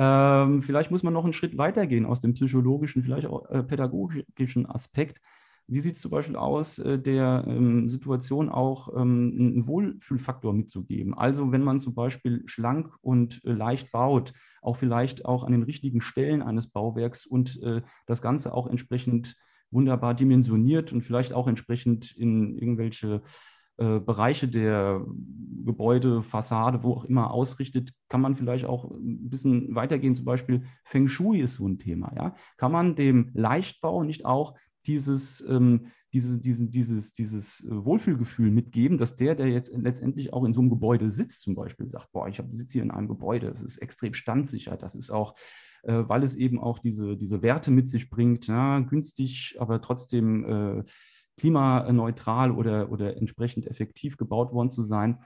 [0.00, 4.66] Ähm, vielleicht muss man noch einen Schritt weitergehen aus dem psychologischen, vielleicht auch äh, pädagogischen
[4.66, 5.20] Aspekt.
[5.66, 11.14] Wie sieht es zum Beispiel aus, äh, der ähm, Situation auch ähm, einen Wohlfühlfaktor mitzugeben?
[11.14, 14.32] Also wenn man zum Beispiel schlank und äh, leicht baut,
[14.62, 19.36] auch vielleicht auch an den richtigen Stellen eines Bauwerks und äh, das Ganze auch entsprechend
[19.70, 23.22] wunderbar dimensioniert und vielleicht auch entsprechend in irgendwelche
[23.78, 25.06] äh, Bereiche der
[25.64, 30.16] Gebäude, Fassade, wo auch immer ausrichtet, kann man vielleicht auch ein bisschen weitergehen.
[30.16, 32.12] Zum Beispiel Feng Shui ist so ein Thema.
[32.16, 32.34] Ja?
[32.56, 38.98] Kann man dem Leichtbau nicht auch dieses, ähm, diese, diesen, dieses, dieses äh, Wohlfühlgefühl mitgeben,
[38.98, 42.26] dass der, der jetzt letztendlich auch in so einem Gebäude sitzt, zum Beispiel sagt, boah,
[42.26, 45.34] ich sitze hier in einem Gebäude, es ist extrem standsicher, das ist auch,
[45.82, 50.84] weil es eben auch diese, diese Werte mit sich bringt, ja, günstig, aber trotzdem äh,
[51.38, 55.18] klimaneutral oder, oder entsprechend effektiv gebaut worden zu sein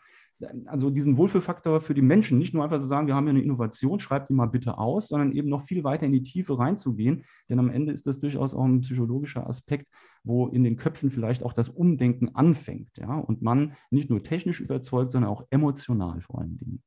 [0.67, 3.43] also diesen Wohlfühlfaktor für die Menschen, nicht nur einfach zu sagen, wir haben hier eine
[3.43, 7.25] Innovation, schreibt die mal bitte aus, sondern eben noch viel weiter in die Tiefe reinzugehen.
[7.49, 9.89] Denn am Ende ist das durchaus auch ein psychologischer Aspekt,
[10.25, 12.97] wo in den Köpfen vielleicht auch das Umdenken anfängt.
[12.97, 13.17] Ja?
[13.19, 16.83] Und man nicht nur technisch überzeugt, sondern auch emotional vor allen Dingen.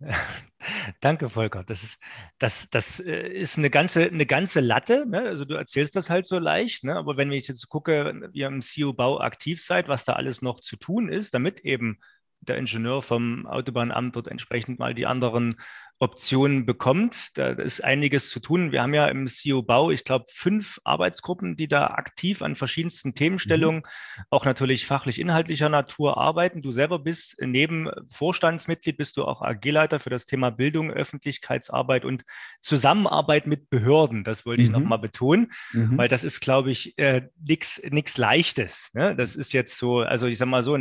[1.00, 1.64] Danke, Volker.
[1.64, 2.02] Das ist,
[2.38, 5.06] das, das äh, ist eine ganze, eine ganze Latte.
[5.06, 5.20] Ne?
[5.20, 6.96] Also du erzählst das halt so leicht, ne?
[6.96, 10.60] aber wenn ich jetzt gucke, wie ihr im CEO-Bau aktiv seid, was da alles noch
[10.60, 11.98] zu tun ist, damit eben
[12.40, 15.60] der Ingenieur vom Autobahnamt dort entsprechend mal die anderen
[16.00, 17.28] Optionen bekommt.
[17.34, 18.72] Da ist einiges zu tun.
[18.72, 23.12] Wir haben ja im CEO Bau, ich glaube, fünf Arbeitsgruppen, die da aktiv an verschiedensten
[23.12, 24.24] Themenstellungen, mhm.
[24.30, 26.62] auch natürlich fachlich inhaltlicher Natur arbeiten.
[26.62, 32.24] Du selber bist neben Vorstandsmitglied, bist du auch AG-Leiter für das Thema Bildung, Öffentlichkeitsarbeit und
[32.62, 34.24] Zusammenarbeit mit Behörden.
[34.24, 34.68] Das wollte mhm.
[34.68, 35.98] ich nochmal betonen, mhm.
[35.98, 38.88] weil das ist, glaube ich, äh, nichts Leichtes.
[38.94, 39.14] Ne?
[39.14, 40.78] Das ist jetzt so, also ich sage mal so,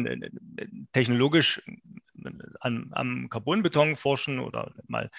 [0.93, 1.61] technologisch
[2.59, 5.09] an, am Carbonbeton forschen oder mal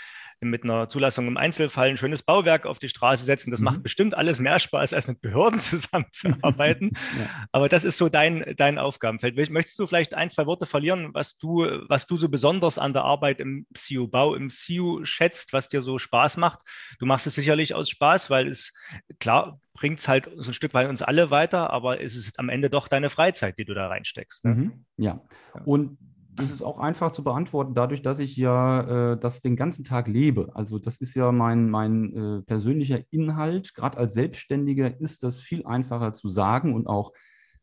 [0.40, 3.50] mit einer Zulassung im Einzelfall ein schönes Bauwerk auf die Straße setzen.
[3.50, 3.64] Das mhm.
[3.64, 6.92] macht bestimmt alles mehr Spaß, als mit Behörden zusammenzuarbeiten.
[7.18, 7.46] ja.
[7.52, 9.36] Aber das ist so dein, dein Aufgabenfeld.
[9.50, 13.04] Möchtest du vielleicht ein, zwei Worte verlieren, was du, was du so besonders an der
[13.04, 16.60] Arbeit im CU-Bau, im CU schätzt, was dir so Spaß macht?
[16.98, 18.72] Du machst es sicherlich aus Spaß, weil es
[19.18, 22.48] klar bringt es halt so ein Stück weit uns alle weiter, aber es ist am
[22.48, 24.44] Ende doch deine Freizeit, die du da reinsteckst.
[24.44, 24.54] Ne?
[24.54, 24.84] Mhm.
[24.96, 25.20] Ja.
[25.64, 25.96] Und
[26.40, 30.08] das ist auch einfach zu beantworten, dadurch, dass ich ja äh, das den ganzen Tag
[30.08, 30.50] lebe.
[30.54, 33.74] Also das ist ja mein, mein äh, persönlicher Inhalt.
[33.74, 37.12] Gerade als Selbstständiger ist das viel einfacher zu sagen und auch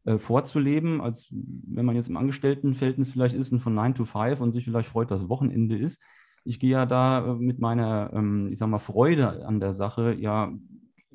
[0.05, 4.39] äh, vorzuleben, als wenn man jetzt im Angestelltenverhältnis vielleicht ist und von 9 to 5
[4.39, 6.01] und sich vielleicht freut, dass Wochenende ist.
[6.45, 10.13] Ich gehe ja da äh, mit meiner, ähm, ich sag mal, Freude an der Sache
[10.13, 10.53] ja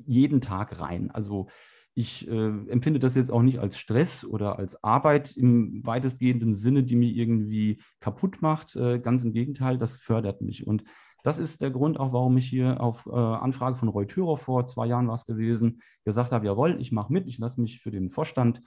[0.05, 1.09] jeden Tag rein.
[1.11, 1.47] Also
[1.95, 6.83] ich äh, empfinde das jetzt auch nicht als Stress oder als Arbeit im weitestgehenden Sinne,
[6.83, 8.75] die mich irgendwie kaputt macht.
[8.75, 10.65] Äh, ganz im Gegenteil, das fördert mich.
[10.65, 10.83] Und
[11.23, 14.65] das ist der Grund auch, warum ich hier auf äh, Anfrage von Roy Thürer vor
[14.67, 17.91] zwei Jahren war es gewesen, gesagt habe, jawohl, ich mache mit, ich lasse mich für
[17.91, 18.61] den Vorstand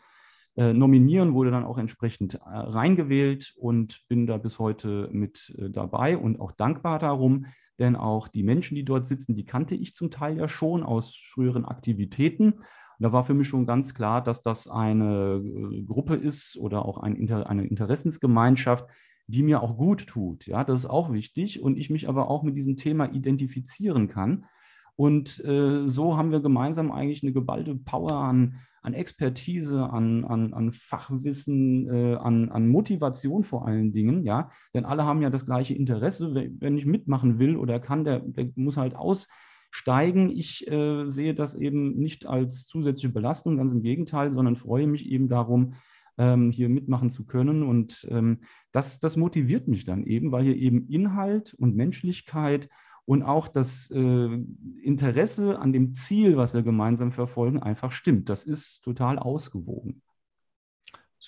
[0.57, 5.69] äh, nominieren, wurde dann auch entsprechend äh, reingewählt und bin da bis heute mit äh,
[5.69, 7.47] dabei und auch dankbar darum,
[7.79, 11.15] denn auch die Menschen, die dort sitzen, die kannte ich zum Teil ja schon aus
[11.15, 12.61] früheren Aktivitäten
[12.99, 16.85] und da war für mich schon ganz klar, dass das eine äh, Gruppe ist oder
[16.85, 18.87] auch ein Inter eine Interessensgemeinschaft,
[19.27, 20.47] die mir auch gut tut.
[20.47, 24.47] Ja, das ist auch wichtig und ich mich aber auch mit diesem Thema identifizieren kann.
[24.95, 30.55] Und äh, so haben wir gemeinsam eigentlich eine geballte Power an, an Expertise, an, an,
[30.55, 34.51] an Fachwissen, äh, an, an Motivation vor allen Dingen, ja.
[34.73, 36.35] Denn alle haben ja das gleiche Interesse.
[36.35, 39.29] Wenn ich mitmachen will oder kann, der, der muss halt aus
[39.77, 40.31] steigen.
[40.31, 45.07] Ich äh, sehe das eben nicht als zusätzliche Belastung, ganz im Gegenteil, sondern freue mich
[45.07, 45.75] eben darum,
[46.19, 47.63] ähm, hier mitmachen zu können.
[47.63, 48.41] Und ähm,
[48.73, 52.71] das, das motiviert mich dann eben, weil hier eben Inhalt und Menschlichkeit
[53.05, 54.39] und auch das äh,
[54.83, 58.31] Interesse an dem Ziel, was wir gemeinsam verfolgen, einfach stimmt.
[58.31, 60.03] Das ist total ausgewogen.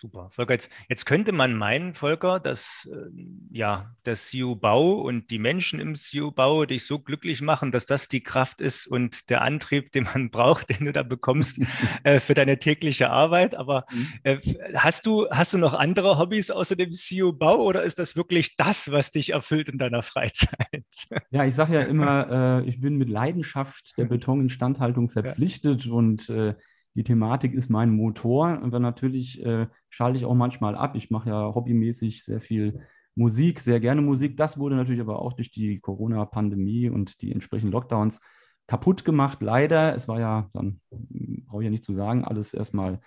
[0.00, 0.28] Super.
[0.30, 3.10] Volker, jetzt, jetzt, könnte man meinen, Volker, dass äh,
[3.50, 8.22] ja, das CU-Bau und die Menschen im CU-Bau dich so glücklich machen, dass das die
[8.22, 11.58] Kraft ist und der Antrieb, den man braucht, den du da bekommst
[12.04, 13.56] äh, für deine tägliche Arbeit.
[13.56, 14.08] Aber mhm.
[14.22, 14.38] äh,
[14.76, 18.92] hast, du, hast du noch andere Hobbys außer dem CU-Bau oder ist das wirklich das,
[18.92, 20.58] was dich erfüllt in deiner Freizeit?
[21.30, 25.92] Ja, ich sage ja immer, äh, ich bin mit Leidenschaft der Betoninstandhaltung verpflichtet ja.
[25.92, 26.54] und äh,
[26.98, 28.60] die Thematik ist mein Motor.
[28.60, 30.96] Und dann natürlich äh, schalte ich auch manchmal ab.
[30.96, 32.80] Ich mache ja hobbymäßig sehr viel
[33.14, 34.36] Musik, sehr gerne Musik.
[34.36, 38.20] Das wurde natürlich aber auch durch die Corona-Pandemie und die entsprechenden Lockdowns
[38.66, 39.38] kaputt gemacht.
[39.42, 42.98] Leider, es war ja, dann brauche ich ja nicht zu sagen, alles erstmal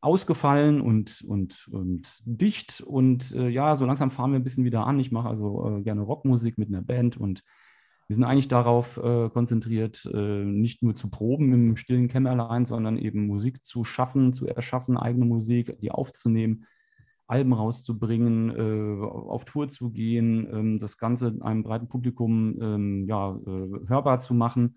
[0.00, 2.80] ausgefallen und, und, und dicht.
[2.80, 4.98] Und äh, ja, so langsam fahren wir ein bisschen wieder an.
[4.98, 7.44] Ich mache also äh, gerne Rockmusik mit einer Band und
[8.08, 12.98] wir sind eigentlich darauf äh, konzentriert, äh, nicht nur zu proben im stillen Kämmerlein, sondern
[12.98, 16.66] eben Musik zu schaffen, zu erschaffen, eigene Musik, die aufzunehmen,
[17.26, 23.34] Alben rauszubringen, äh, auf Tour zu gehen, ähm, das Ganze einem breiten Publikum ähm, ja,
[23.34, 24.76] äh, hörbar zu machen.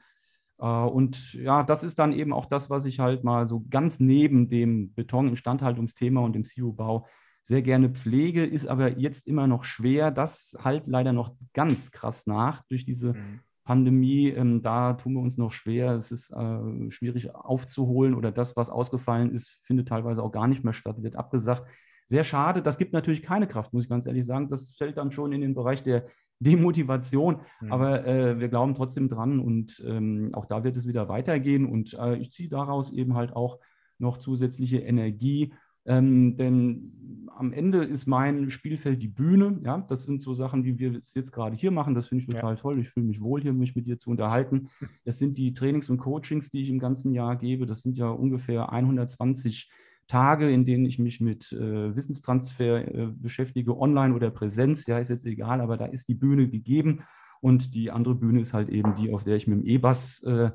[0.57, 3.99] Äh, und ja, das ist dann eben auch das, was ich halt mal so ganz
[3.99, 7.05] neben dem Beton-Instandhaltungsthema und dem CIO-Bau
[7.43, 10.11] sehr gerne pflege, ist aber jetzt immer noch schwer.
[10.11, 13.39] Das halt leider noch ganz krass nach durch diese mhm.
[13.63, 15.91] Pandemie, ähm, da tun wir uns noch schwer.
[15.91, 20.63] Es ist äh, schwierig aufzuholen oder das, was ausgefallen ist, findet teilweise auch gar nicht
[20.63, 21.67] mehr statt, wird abgesagt.
[22.07, 22.63] Sehr schade.
[22.63, 24.49] Das gibt natürlich keine Kraft, muss ich ganz ehrlich sagen.
[24.49, 26.07] Das fällt dann schon in den Bereich der
[26.39, 27.41] Demotivation.
[27.61, 27.71] Mhm.
[27.71, 31.67] Aber äh, wir glauben trotzdem dran und ähm, auch da wird es wieder weitergehen.
[31.67, 33.59] Und äh, ich ziehe daraus eben halt auch
[33.99, 35.53] noch zusätzliche Energie
[35.89, 36.93] ähm, denn
[37.35, 39.59] am Ende ist mein Spielfeld die Bühne.
[39.63, 41.95] Ja, das sind so Sachen, wie wir es jetzt gerade hier machen.
[41.95, 42.59] Das finde ich total ja.
[42.59, 42.79] toll.
[42.79, 44.69] Ich fühle mich wohl hier, mich mit dir zu unterhalten.
[45.05, 47.65] Das sind die Trainings und Coachings, die ich im ganzen Jahr gebe.
[47.65, 49.71] Das sind ja ungefähr 120
[50.07, 54.85] Tage, in denen ich mich mit äh, Wissenstransfer äh, beschäftige, online oder Präsenz.
[54.85, 57.03] Ja, ist jetzt egal, aber da ist die Bühne gegeben.
[57.41, 60.51] Und die andere Bühne ist halt eben die, auf der ich mit dem E-Bass äh,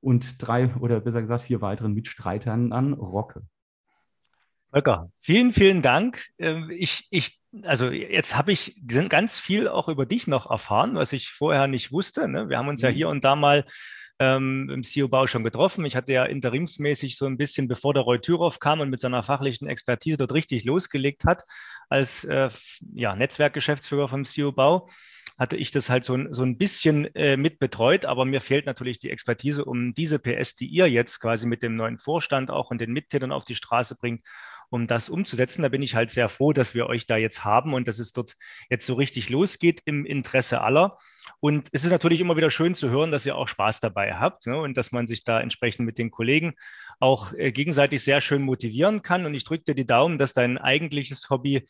[0.00, 3.42] und drei oder besser gesagt vier weiteren Mitstreitern an rocke.
[4.70, 6.26] Volker, vielen, vielen Dank.
[6.38, 11.12] Ähm, ich, ich, also jetzt habe ich ganz viel auch über dich noch erfahren, was
[11.12, 12.28] ich vorher nicht wusste.
[12.28, 12.48] Ne?
[12.48, 12.88] Wir haben uns mhm.
[12.88, 13.64] ja hier und da mal
[14.18, 15.84] ähm, im CEO-Bau schon getroffen.
[15.84, 19.22] Ich hatte ja interimsmäßig so ein bisschen, bevor der Roy Thüroff kam und mit seiner
[19.22, 21.44] fachlichen Expertise dort richtig losgelegt hat,
[21.88, 22.48] als äh,
[22.94, 24.88] ja, Netzwerkgeschäftsführer vom CEO-Bau,
[25.38, 28.98] hatte ich das halt so, so ein bisschen äh, mit betreut, aber mir fehlt natürlich
[28.98, 32.80] die Expertise, um diese PS, die ihr jetzt quasi mit dem neuen Vorstand auch und
[32.80, 34.24] den Mitgliedern auf die Straße bringt,
[34.70, 35.62] um das umzusetzen.
[35.62, 38.12] Da bin ich halt sehr froh, dass wir euch da jetzt haben und dass es
[38.12, 38.34] dort
[38.70, 40.98] jetzt so richtig losgeht im Interesse aller.
[41.40, 44.46] Und es ist natürlich immer wieder schön zu hören, dass ihr auch Spaß dabei habt
[44.46, 44.58] ne?
[44.58, 46.54] und dass man sich da entsprechend mit den Kollegen
[47.00, 49.26] auch äh, gegenseitig sehr schön motivieren kann.
[49.26, 51.66] Und ich drücke dir die Daumen, dass dein eigentliches Hobby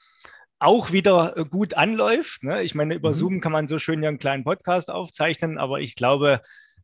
[0.58, 2.42] auch wieder äh, gut anläuft.
[2.42, 2.62] Ne?
[2.62, 3.14] Ich meine, über mhm.
[3.14, 6.40] Zoom kann man so schön ja einen kleinen Podcast aufzeichnen, aber ich glaube,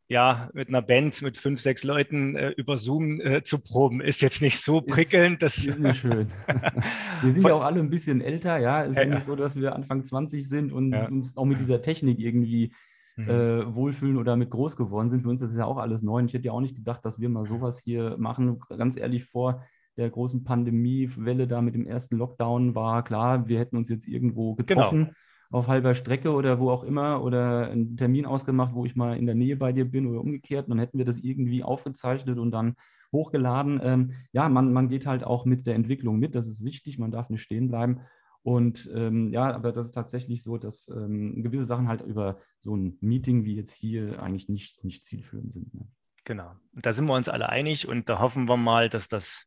[0.07, 4.21] ja, mit einer Band mit fünf, sechs Leuten äh, über Zoom äh, zu proben, ist
[4.21, 5.41] jetzt nicht so prickelnd.
[5.41, 6.29] Das ist nicht schön.
[7.21, 8.83] wir sind ja auch alle ein bisschen älter, ja.
[8.83, 11.07] Es ist ja, nicht so, dass wir Anfang 20 sind und ja.
[11.07, 12.73] uns auch mit dieser Technik irgendwie
[13.15, 13.29] mhm.
[13.29, 15.21] äh, wohlfühlen oder mit groß geworden sind.
[15.21, 16.19] Für uns ist das ja auch alles neu.
[16.19, 18.59] Und ich hätte ja auch nicht gedacht, dass wir mal sowas hier machen.
[18.69, 19.63] Ganz ehrlich, vor
[19.95, 24.55] der großen Pandemiewelle da mit dem ersten Lockdown war klar, wir hätten uns jetzt irgendwo
[24.55, 24.65] genau.
[24.65, 25.05] getroffen.
[25.05, 25.13] Genau
[25.53, 29.27] auf halber Strecke oder wo auch immer oder einen Termin ausgemacht, wo ich mal in
[29.27, 30.65] der Nähe bei dir bin oder umgekehrt.
[30.65, 32.75] Und dann hätten wir das irgendwie aufgezeichnet und dann
[33.11, 33.79] hochgeladen.
[33.83, 36.33] Ähm, ja, man, man geht halt auch mit der Entwicklung mit.
[36.33, 36.97] Das ist wichtig.
[36.97, 38.01] Man darf nicht stehen bleiben.
[38.41, 42.75] Und ähm, ja, aber das ist tatsächlich so, dass ähm, gewisse Sachen halt über so
[42.75, 45.71] ein Meeting wie jetzt hier eigentlich nicht, nicht zielführend sind.
[45.75, 45.87] Ne?
[46.25, 46.51] Genau.
[46.73, 49.45] Da sind wir uns alle einig und da hoffen wir mal, dass das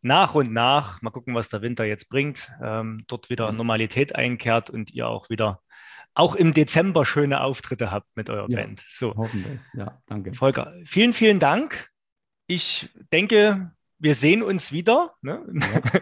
[0.00, 4.70] nach und nach, mal gucken, was der Winter jetzt bringt, ähm, dort wieder Normalität einkehrt
[4.70, 5.60] und ihr auch wieder
[6.14, 8.84] auch im Dezember schöne Auftritte habt mit eurer ja, Band.
[8.88, 9.14] So.
[9.14, 9.60] Hoffen wir es.
[9.74, 10.34] Ja, danke.
[10.34, 11.90] Volker, vielen, vielen Dank.
[12.48, 15.44] Ich denke, wir sehen uns wieder ne?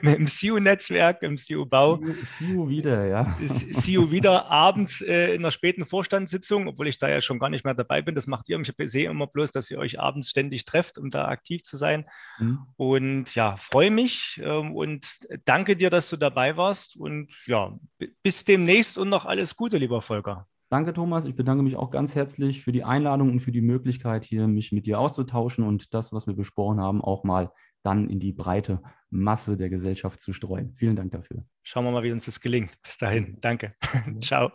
[0.03, 0.13] ja.
[0.13, 2.01] im SEO-Netzwerk, im SEO-Bau.
[2.39, 3.37] SEO wieder, ja.
[3.47, 7.65] SEO wieder abends äh, in einer späten Vorstandssitzung, obwohl ich da ja schon gar nicht
[7.65, 8.15] mehr dabei bin.
[8.15, 8.61] Das macht ihr.
[8.61, 12.07] Ich sehe immer bloß, dass ihr euch abends ständig trefft, um da aktiv zu sein.
[12.39, 12.59] Mhm.
[12.77, 15.07] Und ja, freue mich ähm, und
[15.45, 16.97] danke dir, dass du dabei warst.
[16.97, 17.79] Und ja,
[18.23, 20.47] bis demnächst und noch alles Gute, lieber Volker.
[20.69, 21.25] Danke, Thomas.
[21.25, 24.73] Ich bedanke mich auch ganz herzlich für die Einladung und für die Möglichkeit, hier mich
[24.73, 27.53] mit dir auszutauschen und das, was wir besprochen haben, auch mal
[27.87, 30.75] dann in die breite Masse der Gesellschaft zu streuen.
[30.75, 31.45] Vielen Dank dafür.
[31.63, 32.81] Schauen wir mal, wie uns das gelingt.
[32.83, 33.39] Bis dahin.
[33.41, 33.75] Danke.
[34.21, 34.51] Ciao.